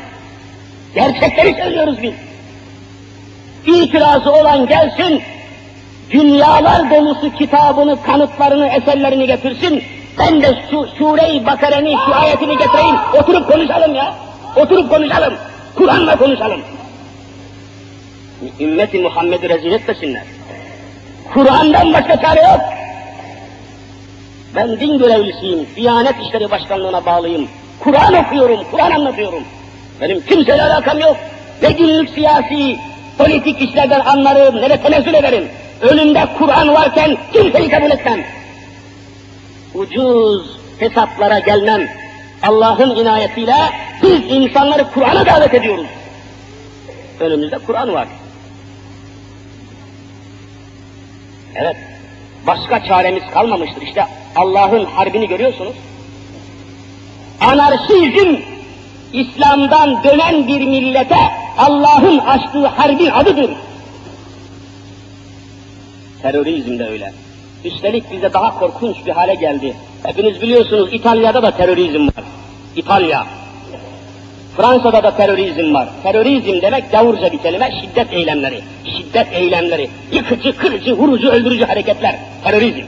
Gerçekleri 0.99 1.55
söylüyoruz 1.55 2.03
biz. 2.03 2.15
İtirazı 3.67 4.33
olan 4.33 4.67
gelsin, 4.67 5.23
dünyalar 6.11 6.91
dolusu 6.91 7.35
kitabını, 7.35 8.03
kanıtlarını, 8.03 8.69
eserlerini 8.69 9.27
getirsin. 9.27 9.83
Ben 10.19 10.43
de 10.43 10.63
şu 10.71 10.87
Sure-i 10.99 11.47
Bakare'ni, 11.47 11.97
şu 12.07 12.15
ayetini 12.15 12.59
getireyim. 12.59 12.97
Oturup 13.15 13.53
konuşalım 13.53 13.95
ya. 13.95 14.15
Oturup 14.57 14.91
konuşalım. 14.91 15.35
Kur'an'la 15.75 16.17
konuşalım. 16.17 16.61
Ümmeti 18.61 18.99
Muhammed'i 18.99 19.49
rezil 19.49 19.73
etmesinler. 19.73 20.23
Kur'an'dan 21.35 21.93
başka 21.93 22.21
çare 22.21 22.41
yok. 22.41 22.61
Ben 24.55 24.81
din 24.81 24.99
görevlisiyim, 24.99 25.67
Diyanet 25.77 26.15
İşleri 26.29 26.51
Başkanlığı'na 26.51 27.07
bağlıyım. 27.07 27.49
Kur'an 27.81 28.15
okuyorum, 28.15 28.61
Kur'an 28.71 28.91
anlatıyorum. 28.91 29.43
Benim 30.01 30.21
kimseyle 30.21 30.63
alakam 30.63 30.99
yok. 30.99 31.17
Ne 31.63 31.71
günlük 31.71 32.11
siyasi, 32.11 32.77
politik 33.19 33.63
işlerden 33.63 34.01
anlarım, 34.01 34.57
ne 34.57 34.71
de 34.71 34.83
tenezzül 34.83 35.15
ederim. 35.15 35.49
Önümde 35.81 36.29
Kur'an 36.39 36.75
varken 36.75 37.17
kimseyi 37.33 37.71
kabul 37.71 37.91
etmem. 37.91 38.25
Ucuz 39.75 40.59
hesaplara 40.79 41.39
gelmem. 41.39 41.89
Allah'ın 42.43 42.97
inayetiyle 42.97 43.57
biz 44.03 44.21
insanları 44.29 44.91
Kur'an'a 44.95 45.27
davet 45.27 45.55
ediyoruz. 45.55 45.87
Önümüzde 47.21 47.59
Kur'an 47.59 47.93
var. 47.93 48.09
Evet, 51.55 51.77
başka 52.47 52.85
çaremiz 52.85 53.23
kalmamıştır. 53.35 53.83
İşte 53.83 54.07
Allah'ın 54.37 54.85
harbini 54.85 55.29
görüyorsunuz. 55.29 55.77
Anarşizm, 57.41 58.37
İslam'dan 59.13 60.05
dönen 60.05 60.49
bir 60.49 60.61
millete 60.61 61.19
Allah'ın 61.59 62.19
açtığı 62.19 62.67
harbin 62.67 63.11
adıdır. 63.11 63.51
Terörizm 66.23 66.79
de 66.79 66.87
öyle. 66.87 67.13
Üstelik 67.65 68.13
bize 68.13 68.33
daha 68.33 68.59
korkunç 68.59 68.97
bir 69.07 69.13
hale 69.13 69.35
geldi. 69.35 69.77
Hepiniz 70.03 70.43
biliyorsunuz 70.43 70.89
İtalya'da 70.93 71.43
da 71.43 71.51
terörizm 71.51 72.07
var. 72.07 72.25
İtalya. 72.77 73.27
Fransa'da 74.57 75.03
da 75.03 75.17
terörizm 75.17 75.75
var. 75.75 75.89
Terörizm 76.03 76.63
demek 76.63 76.93
gavurca 76.93 77.33
bir 77.33 77.39
kelime, 77.39 77.71
şiddet 77.81 78.13
eylemleri. 78.13 78.61
Şiddet 78.97 79.33
eylemleri. 79.33 79.91
Yıkıcı, 80.13 80.57
kırıcı, 80.57 80.99
vurucu, 80.99 81.29
öldürücü 81.29 81.65
hareketler. 81.65 82.17
Terörizm. 82.45 82.87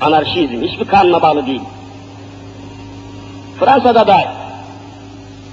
Anarşizm. 0.00 0.62
Hiçbir 0.62 0.84
kanuna 0.84 1.22
bağlı 1.22 1.46
değil. 1.46 1.60
Fransa'da 3.60 4.06
da, 4.06 4.34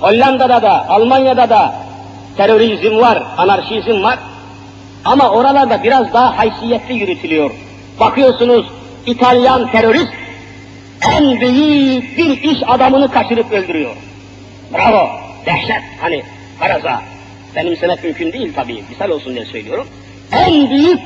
Hollanda'da 0.02 0.62
da, 0.62 0.90
Almanya'da 0.90 1.50
da 1.50 1.74
terörizm 2.38 2.96
var, 2.98 3.24
anarşizm 3.38 4.04
var. 4.04 4.20
Ama 5.06 5.30
oralarda 5.30 5.84
biraz 5.84 6.14
daha 6.14 6.38
haysiyetli 6.38 6.94
yürütülüyor. 6.94 7.52
Bakıyorsunuz 8.00 8.66
İtalyan 9.06 9.72
terörist 9.72 10.14
en 11.18 11.40
büyük 11.42 12.18
bir 12.18 12.42
iş 12.42 12.58
adamını 12.68 13.12
kaçırıp 13.12 13.52
öldürüyor. 13.52 13.96
Bravo, 14.74 15.10
dehşet, 15.46 15.82
hani 16.02 16.24
faraza. 16.60 17.02
Benimsemek 17.56 18.04
mümkün 18.04 18.34
değil 18.34 18.54
tabii, 18.56 18.84
misal 18.90 19.10
olsun 19.10 19.36
diye 19.36 19.46
söylüyorum. 19.46 19.88
En 20.32 20.70
büyük 20.70 21.00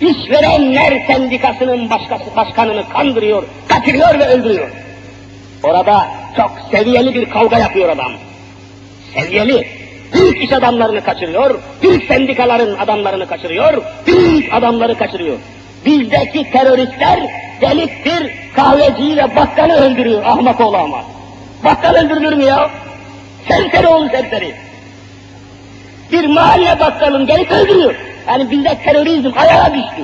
işverenler 0.00 1.06
sendikasının 1.06 1.90
başkası, 1.90 2.24
başkanını 2.36 2.88
kandırıyor, 2.88 3.42
kaçırıyor 3.68 4.18
ve 4.18 4.26
öldürüyor. 4.26 4.70
Orada 5.62 6.06
çok 6.36 6.50
seviyeli 6.70 7.14
bir 7.14 7.30
kavga 7.30 7.58
yapıyor 7.58 7.88
adam. 7.88 8.12
Seviyeli. 9.14 9.66
Büyük 10.12 10.44
iş 10.44 10.52
adamlarını 10.52 11.04
kaçırıyor, 11.04 11.58
büyük 11.82 12.04
sendikaların 12.04 12.78
adamlarını 12.78 13.28
kaçırıyor, 13.28 13.82
büyük 14.06 14.54
adamları 14.54 14.98
kaçırıyor. 14.98 15.38
Bizdeki 15.86 16.50
teröristler 16.50 17.20
deliktir, 17.60 18.32
kahveciyi 18.56 19.16
ve 19.16 19.36
bakkalı 19.36 19.72
öldürüyor, 19.72 20.22
ahmak 20.24 20.60
oğlu 20.60 20.76
ahmak. 20.76 21.04
Bakkal 21.64 21.94
öldürülür 21.94 22.32
mü 22.32 22.44
ya? 22.44 22.70
Serseri 23.48 23.86
oğlu 23.86 24.08
serseri. 24.08 24.54
Bir 26.12 26.26
mahalle 26.26 26.80
bakkalın 26.80 27.26
gelip 27.26 27.52
öldürüyor. 27.52 27.94
Yani 28.28 28.50
bizde 28.50 28.78
terörizm 28.84 29.30
ayağa 29.36 29.74
düştü. 29.74 30.02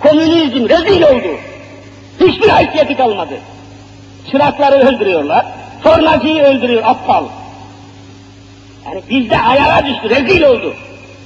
Komünizm 0.00 0.68
rezil 0.68 1.02
oldu. 1.02 1.38
Hiçbir 2.20 2.48
haysiyeti 2.48 2.96
kalmadı. 2.96 3.34
Çırakları 4.30 4.74
öldürüyorlar, 4.74 5.46
tornacıyı 5.82 6.42
öldürüyor 6.42 6.82
aptal. 6.84 7.24
Yani 8.88 9.02
bizde 9.10 9.38
ayağa 9.38 9.86
düştü, 9.86 10.10
rezil 10.10 10.42
oldu. 10.42 10.74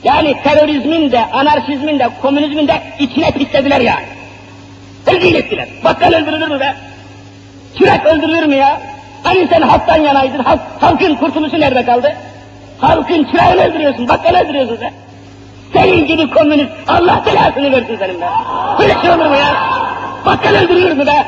Yani 0.04 0.42
terörizmin 0.42 1.12
de, 1.12 1.24
anarşizmin 1.32 1.98
de, 1.98 2.08
komünizmin 2.22 2.68
de 2.68 2.82
içine 2.98 3.30
pislediler 3.30 3.80
yani. 3.80 4.04
Rezil 5.12 5.34
ettiler. 5.34 5.68
Bakkal 5.84 6.12
öldürülür 6.12 6.48
mü 6.48 6.60
be? 6.60 6.74
Çırak 7.78 8.06
öldürülür 8.06 8.46
mü 8.46 8.54
ya? 8.54 8.80
Hani 9.22 9.48
sen 9.50 9.62
halktan 9.62 9.96
yanaydın, 9.96 10.38
halk, 10.38 10.60
halkın 10.80 11.14
kurtuluşu 11.14 11.60
nerede 11.60 11.84
kaldı? 11.84 12.16
Halkın 12.78 13.24
çırağını 13.24 13.62
öldürüyorsun, 13.62 14.08
bakkal 14.08 14.34
öldürüyorsun 14.34 14.76
sen. 14.76 14.92
Senin 15.72 16.06
gibi 16.06 16.30
komünist, 16.30 16.72
Allah 16.88 17.22
belasını 17.26 17.72
versin 17.72 17.96
senin 17.98 18.20
be. 18.20 18.26
Böyle 18.78 19.00
şey 19.00 19.10
olur 19.10 19.26
mu 19.26 19.36
ya? 19.36 19.56
Bakkal 20.26 20.54
öldürülür 20.54 20.92
mü 20.92 21.06
be? 21.06 21.26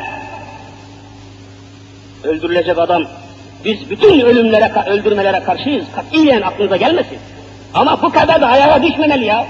Öldürülecek 2.24 2.78
adam, 2.78 3.04
biz 3.64 3.90
bütün 3.90 4.20
ölümlere, 4.20 4.72
öldürmelere 4.86 5.40
karşıyız. 5.40 5.84
Katiyen 5.94 6.42
aklınıza 6.42 6.76
gelmesin. 6.76 7.18
Ama 7.74 8.02
bu 8.02 8.10
kadar 8.10 8.40
da 8.40 8.46
ayağa 8.46 8.82
düşmemeli 8.82 9.24
ya. 9.24 9.46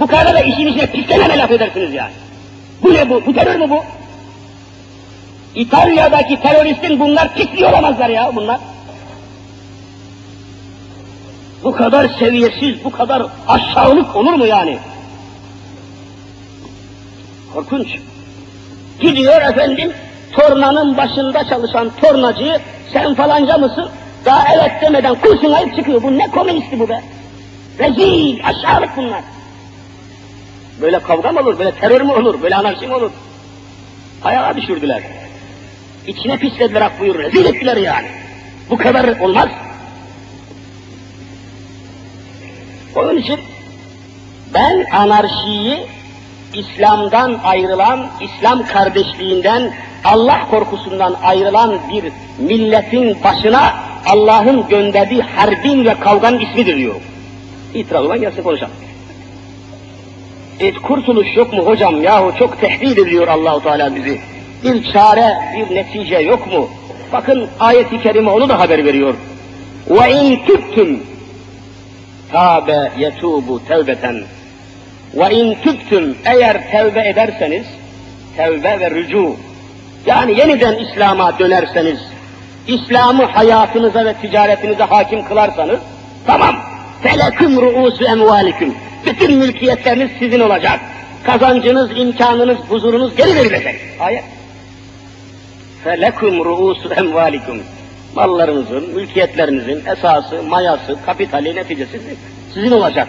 Bu 0.00 0.06
kadar 0.06 0.34
da 0.34 0.40
işin 0.40 0.66
içine 0.66 0.86
pislememeli 0.86 1.42
affedersiniz 1.42 1.94
ya. 1.94 2.10
Bu 2.82 2.94
ne 2.94 3.10
bu? 3.10 3.26
Bu 3.26 3.34
terör 3.34 3.56
mü 3.56 3.70
bu? 3.70 3.84
İtalya'daki 5.54 6.40
teröristin 6.40 7.00
bunlar 7.00 7.34
pisliği 7.34 7.66
olamazlar 7.66 8.08
ya 8.08 8.30
bunlar. 8.36 8.58
Bu 11.64 11.72
kadar 11.72 12.08
seviyesiz, 12.18 12.84
bu 12.84 12.90
kadar 12.90 13.22
aşağılık 13.48 14.16
olur 14.16 14.32
mu 14.32 14.46
yani? 14.46 14.78
Korkunç. 17.54 17.88
Gidiyor 19.00 19.42
efendim, 19.42 19.92
tornanın 20.32 20.96
başında 20.96 21.48
çalışan 21.48 21.90
tornacıyı, 22.00 22.58
sen 22.92 23.14
falanca 23.14 23.58
mısın? 23.58 23.88
Daha 24.24 24.54
evet 24.54 24.72
demeden 24.80 25.14
kurşun 25.14 25.52
ayıp 25.52 25.76
çıkıyor. 25.76 26.02
Bu 26.02 26.18
ne 26.18 26.30
komünisti 26.30 26.80
bu 26.80 26.88
be? 26.88 27.02
Rezil, 27.78 28.38
aşağılık 28.44 28.96
bunlar. 28.96 29.20
Böyle 30.80 30.98
kavga 30.98 31.32
mı 31.32 31.40
olur, 31.40 31.58
böyle 31.58 31.72
terör 31.72 32.00
mü 32.00 32.12
olur, 32.12 32.42
böyle 32.42 32.56
anarşi 32.56 32.86
mi 32.86 32.94
olur? 32.94 33.10
Ayağa 34.24 34.56
düşürdüler. 34.56 35.02
İçine 36.06 36.36
pislediler 36.36 36.80
ak 36.80 37.00
buyur, 37.00 37.18
rezil 37.18 37.44
ettiler 37.44 37.76
yani. 37.76 38.06
Bu 38.70 38.76
kadar 38.76 39.20
olmaz. 39.20 39.48
Onun 42.96 43.16
için 43.16 43.40
ben 44.54 44.86
anarşiyi 44.92 45.86
İslam'dan 46.54 47.40
ayrılan, 47.44 48.06
İslam 48.20 48.66
kardeşliğinden, 48.66 49.72
Allah 50.04 50.46
korkusundan 50.50 51.16
ayrılan 51.22 51.78
bir 51.92 52.12
milletin 52.38 53.16
başına 53.24 53.74
Allah'ın 54.06 54.68
gönderdiği 54.68 55.22
harbin 55.22 55.84
ve 55.84 55.94
kavganın 55.94 56.38
ismidir 56.40 56.76
diyorum. 56.76 57.02
İtiraz 57.74 58.04
olan 58.04 58.20
gelsin 58.20 58.42
konuşalım. 58.42 58.72
Et 60.60 60.78
kurtuluş 60.78 61.36
yok 61.36 61.52
mu 61.52 61.66
hocam 61.66 62.02
yahu 62.02 62.38
çok 62.38 62.60
tehdit 62.60 62.98
ediyor 62.98 63.28
Allahu 63.28 63.62
Teala 63.62 63.96
bizi. 63.96 64.20
Bir 64.64 64.92
çare, 64.92 65.34
bir 65.56 65.74
netice 65.74 66.18
yok 66.18 66.52
mu? 66.52 66.68
Bakın 67.12 67.48
ayeti 67.60 68.02
kerime 68.02 68.30
onu 68.30 68.48
da 68.48 68.58
haber 68.58 68.84
veriyor. 68.84 69.14
Ve 69.90 70.12
in 70.12 70.44
tübtüm 70.46 71.02
tabe 72.32 72.92
yetubu 72.98 73.60
tevbeten 73.68 74.22
ve 75.14 75.34
in 75.34 75.54
tübtüm 75.54 76.16
eğer 76.24 76.70
tevbe 76.70 77.08
ederseniz 77.08 77.66
tevbe 78.36 78.80
ve 78.80 78.90
rücu 78.90 79.36
yani 80.06 80.38
yeniden 80.38 80.76
İslam'a 80.76 81.38
dönerseniz 81.38 81.98
İslam'ı 82.66 83.24
hayatınıza 83.24 84.04
ve 84.04 84.14
ticaretinize 84.14 84.84
hakim 84.84 85.24
kılarsanız 85.24 85.80
tamam 86.26 86.56
feleküm 87.02 87.60
ruusu 87.60 88.04
emvalikum 88.04 88.74
bütün 89.06 89.38
mülkiyetleriniz 89.38 90.10
sizin 90.18 90.40
olacak. 90.40 90.80
Kazancınız, 91.24 91.90
imkanınız, 91.96 92.58
huzurunuz 92.68 93.16
geri 93.16 93.34
verilecek. 93.34 93.80
Ayet. 94.00 94.24
Felekum 95.84 96.44
ruusu 96.44 96.94
emvalikum. 96.94 97.62
Mallarınızın, 98.14 98.94
mülkiyetlerinizin 98.94 99.82
esası, 99.86 100.42
mayası, 100.42 100.96
kapitali, 101.06 101.56
neticesi 101.56 102.00
sizin 102.54 102.70
olacak. 102.70 103.08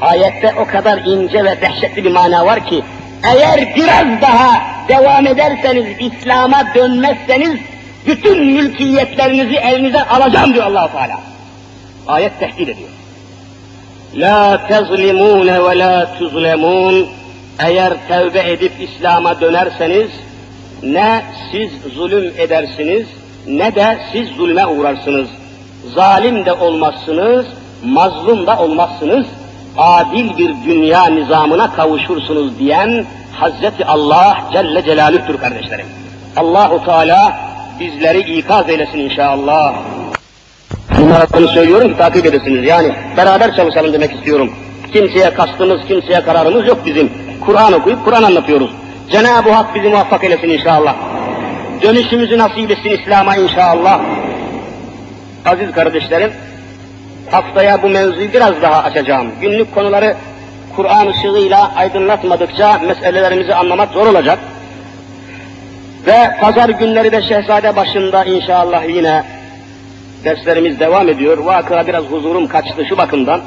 Ayette 0.00 0.54
o 0.58 0.66
kadar 0.66 0.98
ince 0.98 1.44
ve 1.44 1.60
dehşetli 1.60 2.04
bir 2.04 2.10
mana 2.10 2.46
var 2.46 2.66
ki, 2.66 2.84
eğer 3.24 3.76
biraz 3.76 4.20
daha 4.20 4.62
devam 4.88 5.26
ederseniz, 5.26 5.86
İslam'a 5.98 6.74
dönmezseniz, 6.74 7.60
bütün 8.06 8.44
mülkiyetlerinizi 8.44 9.56
elinize 9.56 10.02
alacağım 10.02 10.54
diyor 10.54 10.66
allah 10.66 10.92
Teala. 10.92 11.20
Ayet 12.08 12.40
tehdit 12.40 12.68
ediyor. 12.68 12.88
La 14.14 14.66
tezlimune 14.68 15.64
ve 15.64 15.78
la 15.78 16.14
tuzlemun. 16.18 17.08
Eğer 17.58 17.92
tevbe 18.08 18.50
edip 18.50 18.72
İslam'a 18.80 19.40
dönerseniz, 19.40 20.10
ne 20.82 21.22
siz 21.52 21.70
zulüm 21.94 22.32
edersiniz, 22.38 23.06
ne 23.46 23.74
de 23.74 23.98
siz 24.12 24.28
zulme 24.28 24.66
uğrarsınız. 24.66 25.28
Zalim 25.94 26.46
de 26.46 26.52
olmazsınız, 26.52 27.46
mazlum 27.84 28.46
da 28.46 28.58
olmazsınız. 28.58 29.26
Adil 29.78 30.38
bir 30.38 30.54
dünya 30.64 31.06
nizamına 31.06 31.72
kavuşursunuz 31.72 32.58
diyen 32.58 33.04
Hazreti 33.32 33.84
Allah 33.84 34.38
Celle 34.52 34.84
Celaluh'tür 34.84 35.38
kardeşlerim. 35.38 35.86
Allahu 36.36 36.84
Teala 36.84 37.36
bizleri 37.80 38.38
ikaz 38.38 38.68
eylesin 38.68 38.98
inşallah. 38.98 39.74
Bunları 40.98 41.48
söylüyorum 41.48 41.92
ki 41.92 41.98
takip 41.98 42.26
edesiniz. 42.26 42.64
Yani 42.64 42.92
beraber 43.16 43.56
çalışalım 43.56 43.92
demek 43.92 44.12
istiyorum. 44.12 44.52
Kimseye 44.92 45.34
kastımız, 45.34 45.80
kimseye 45.88 46.20
kararımız 46.20 46.68
yok 46.68 46.78
bizim. 46.86 47.12
Kur'an 47.46 47.72
okuyup 47.72 48.04
Kur'an 48.04 48.22
anlatıyoruz. 48.22 48.70
Cenab-ı 49.10 49.52
Hak 49.52 49.74
bizi 49.74 49.88
muvaffak 49.88 50.24
eylesin 50.24 50.48
inşallah. 50.48 50.94
Dönüşümüzü 51.82 52.38
nasip 52.38 52.70
etsin 52.70 52.90
İslam'a 52.90 53.36
inşallah. 53.36 54.00
Aziz 55.44 55.72
kardeşlerim, 55.72 56.32
haftaya 57.30 57.82
bu 57.82 57.88
mevzuyu 57.88 58.32
biraz 58.32 58.62
daha 58.62 58.82
açacağım. 58.82 59.30
Günlük 59.40 59.74
konuları 59.74 60.16
Kur'an 60.76 61.06
ışığıyla 61.06 61.72
aydınlatmadıkça 61.76 62.78
meselelerimizi 62.78 63.54
anlamak 63.54 63.92
zor 63.92 64.06
olacak. 64.06 64.38
Ve 66.06 66.30
pazar 66.40 66.68
günleri 66.68 67.12
de 67.12 67.22
Şehzade 67.22 67.76
başında 67.76 68.24
inşallah 68.24 68.88
yine 68.88 69.24
derslerimiz 70.24 70.80
devam 70.80 71.08
ediyor. 71.08 71.38
Vakıa 71.38 71.86
biraz 71.86 72.04
huzurum 72.04 72.46
kaçtı 72.46 72.84
şu 72.88 72.98
bakımdan. 72.98 73.40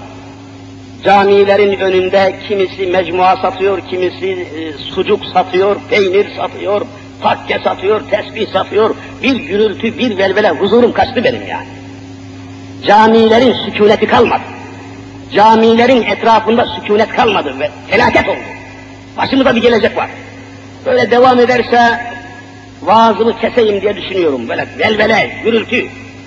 Camilerin 1.04 1.80
önünde 1.80 2.36
kimisi 2.48 2.88
mecmua 2.88 3.38
satıyor, 3.38 3.82
kimisi 3.90 4.32
e, 4.32 4.74
sucuk 4.74 5.26
satıyor, 5.26 5.76
peynir 5.90 6.36
satıyor, 6.38 6.82
takke 7.22 7.60
satıyor, 7.64 8.02
tesbih 8.10 8.48
satıyor. 8.48 8.96
Bir 9.24 9.36
gürültü, 9.36 9.98
bir 9.98 10.18
velvele 10.18 10.50
huzurum 10.50 10.92
kaçtı 10.92 11.24
benim 11.24 11.48
yani. 11.48 11.77
Camilerin 12.86 13.54
sükuneti 13.54 14.08
kalmadı. 14.08 14.42
Camilerin 15.34 16.02
etrafında 16.02 16.66
sükunet 16.66 17.10
kalmadı 17.10 17.60
ve 17.60 17.70
felaket 17.88 18.30
oldu. 18.30 18.38
Başımıza 19.18 19.56
bir 19.56 19.62
gelecek 19.62 19.98
var. 19.98 20.10
Böyle 20.86 21.12
devam 21.12 21.40
ederse 21.40 22.00
vaazımı 22.82 23.40
keseyim 23.40 23.82
diye 23.82 23.96
düşünüyorum. 23.96 24.50
Böyle 24.50 24.68
velvele, 24.80 25.32
gürültü, 25.44 25.86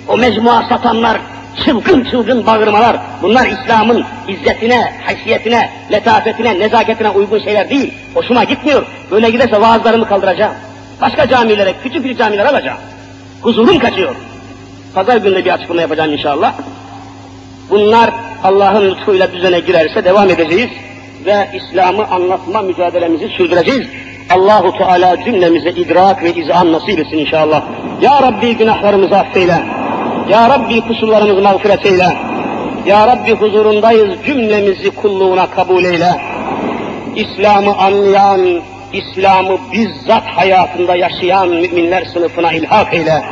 o 0.08 0.16
mecmua 0.16 0.68
satanlar, 0.68 1.20
çılgın 1.64 2.04
çılgın 2.04 2.46
bağırmalar, 2.46 2.96
bunlar 3.22 3.46
İslam'ın 3.46 4.04
izzetine, 4.28 4.92
haysiyetine, 5.06 5.70
letafetine, 5.92 6.58
nezaketine 6.58 7.10
uygun 7.10 7.38
şeyler 7.38 7.70
değil. 7.70 7.94
Hoşuma 8.14 8.44
gitmiyor. 8.44 8.86
Böyle 9.10 9.30
giderse 9.30 9.60
vaazlarımı 9.60 10.08
kaldıracağım. 10.08 10.54
Başka 11.00 11.28
camilere, 11.28 11.74
küçük 11.82 12.04
bir 12.04 12.16
camiler 12.16 12.46
alacağım. 12.46 12.78
Huzurum 13.42 13.78
kaçıyor. 13.78 14.14
Pazar 14.94 15.16
günü 15.16 15.44
bir 15.44 15.50
açıklama 15.50 15.80
yapacağım 15.80 16.12
inşallah. 16.12 16.54
Bunlar 17.70 18.10
Allah'ın 18.44 18.90
lütfuyla 18.90 19.32
düzene 19.32 19.60
girerse 19.60 20.04
devam 20.04 20.30
edeceğiz 20.30 20.70
ve 21.26 21.48
İslam'ı 21.54 22.06
anlatma 22.06 22.62
mücadelemizi 22.62 23.28
sürdüreceğiz. 23.28 23.86
Allahu 24.30 24.78
Teala 24.78 25.24
cümlemize 25.24 25.70
idrak 25.70 26.22
ve 26.22 26.34
izan 26.34 26.72
nasip 26.72 26.98
etsin 26.98 27.18
inşallah. 27.18 27.62
Ya 28.02 28.22
Rabbi 28.22 28.56
günahlarımızı 28.56 29.16
affeyle. 29.16 29.62
Ya 30.28 30.48
Rabbi 30.48 30.80
kusurlarımızı 30.80 31.42
mağfiret 31.42 31.86
eyle. 31.86 32.16
Ya 32.86 33.06
Rabbi 33.06 33.32
huzurundayız 33.32 34.14
cümlemizi 34.26 34.90
kulluğuna 34.90 35.46
kabul 35.46 35.84
eyle. 35.84 36.10
İslam'ı 37.16 37.76
anlayan, 37.76 38.60
İslam'ı 38.92 39.58
bizzat 39.72 40.24
hayatında 40.24 40.96
yaşayan 40.96 41.48
müminler 41.48 42.04
sınıfına 42.04 42.52
ilhak 42.52 42.94
eyle. 42.94 43.22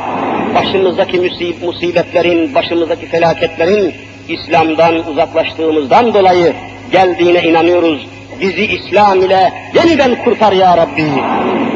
Başımızdaki 0.55 1.17
musib- 1.17 1.65
musibetlerin, 1.65 2.55
başımızdaki 2.55 3.05
felaketlerin 3.05 3.93
İslam'dan 4.29 5.07
uzaklaştığımızdan 5.09 6.13
dolayı 6.13 6.53
geldiğine 6.91 7.41
inanıyoruz. 7.41 8.07
Bizi 8.41 8.65
İslam 8.65 9.21
ile 9.21 9.53
yeniden 9.75 10.23
kurtar 10.23 10.51
ya 10.51 10.77
Rabbi. 10.77 11.05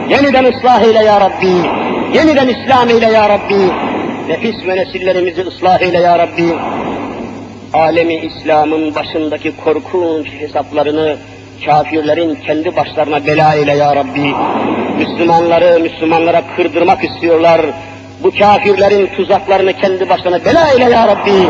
Yeniden 0.09 0.45
ıslah 0.45 0.82
eyle 0.82 0.99
ya 0.99 1.21
Rabbi. 1.21 1.53
Yeniden 2.17 2.47
İslam 2.47 2.89
eyle 2.89 3.05
ya 3.05 3.30
Rabbi. 3.30 3.71
Nefis 4.30 4.67
ve 4.67 4.76
nesillerimizi 4.76 5.41
ıslah 5.41 5.82
eyle 5.82 5.99
ya 5.99 6.19
Rabbi. 6.19 6.53
Alemi 7.74 8.15
İslam'ın 8.15 8.95
başındaki 8.95 9.51
korkunç 9.63 10.28
hesaplarını 10.28 11.17
kafirlerin 11.65 12.36
kendi 12.36 12.76
başlarına 12.76 13.26
bela 13.28 13.55
eyle 13.55 13.74
ya 13.78 13.95
Rabbi. 13.95 14.34
Müslümanları 14.97 15.80
Müslümanlara 15.80 16.41
kırdırmak 16.55 17.03
istiyorlar. 17.03 17.61
Bu 18.24 18.32
kafirlerin 18.32 19.07
tuzaklarını 19.16 19.74
kendi 19.74 20.09
başlarına 20.09 20.45
bela 20.45 20.72
eyle 20.72 20.84
ya 20.84 21.07
Rabbi. 21.07 21.49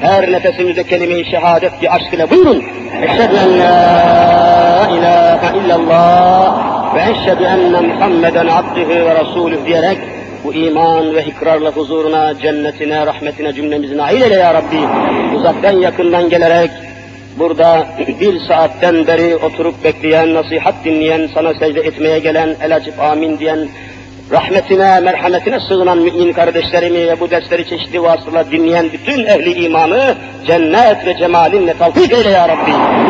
Her 0.00 0.32
nefesimizde 0.32 0.84
kelime-i 0.84 1.30
şehadet 1.30 1.80
ki 1.80 1.90
aşk 1.90 2.14
ile 2.14 2.30
buyurun. 2.30 2.64
Eşhedü 3.02 3.36
en 3.36 3.58
la 3.60 4.88
ilahe 4.98 5.58
illallah 5.58 6.94
ve 6.94 7.00
eşhedü 7.00 7.44
enne 7.44 7.80
Muhammeden 7.80 8.46
abdühü 8.46 8.88
ve 8.88 9.14
rasulüh 9.14 9.66
diyerek 9.66 9.98
bu 10.44 10.54
iman 10.54 11.14
ve 11.14 11.24
ikrarla 11.24 11.70
huzuruna, 11.70 12.38
cennetine, 12.38 13.06
rahmetine 13.06 13.52
cümlemizi 13.52 13.96
nail 13.96 14.22
eyle 14.22 14.34
ya 14.34 14.54
Rabbi. 14.54 14.80
Uzaktan 15.36 15.72
yakından 15.72 16.28
gelerek 16.28 16.70
burada 17.38 17.86
bir 18.20 18.40
saatten 18.40 19.06
beri 19.06 19.36
oturup 19.36 19.84
bekleyen, 19.84 20.34
nasihat 20.34 20.74
dinleyen, 20.84 21.28
sana 21.34 21.54
secde 21.54 21.80
etmeye 21.80 22.18
gelen, 22.18 22.56
el 22.62 22.76
açıp 22.76 23.00
amin 23.00 23.38
diyen, 23.38 23.68
rahmetine, 24.32 25.00
merhametine 25.00 25.60
sığınan 25.60 25.98
mümin 25.98 26.32
kardeşlerimi 26.32 27.06
ve 27.06 27.20
bu 27.20 27.30
dersleri 27.30 27.68
çeşitli 27.68 28.02
vasıtalar 28.02 28.50
dinleyen 28.50 28.92
bütün 28.92 29.26
ehli 29.26 29.64
imanı 29.64 30.14
cennet 30.46 31.06
ve 31.06 31.16
cemalinle 31.16 31.74
talfik 31.78 32.12
eyle 32.12 32.30
ya 32.30 32.48
Rabbi. 32.48 33.08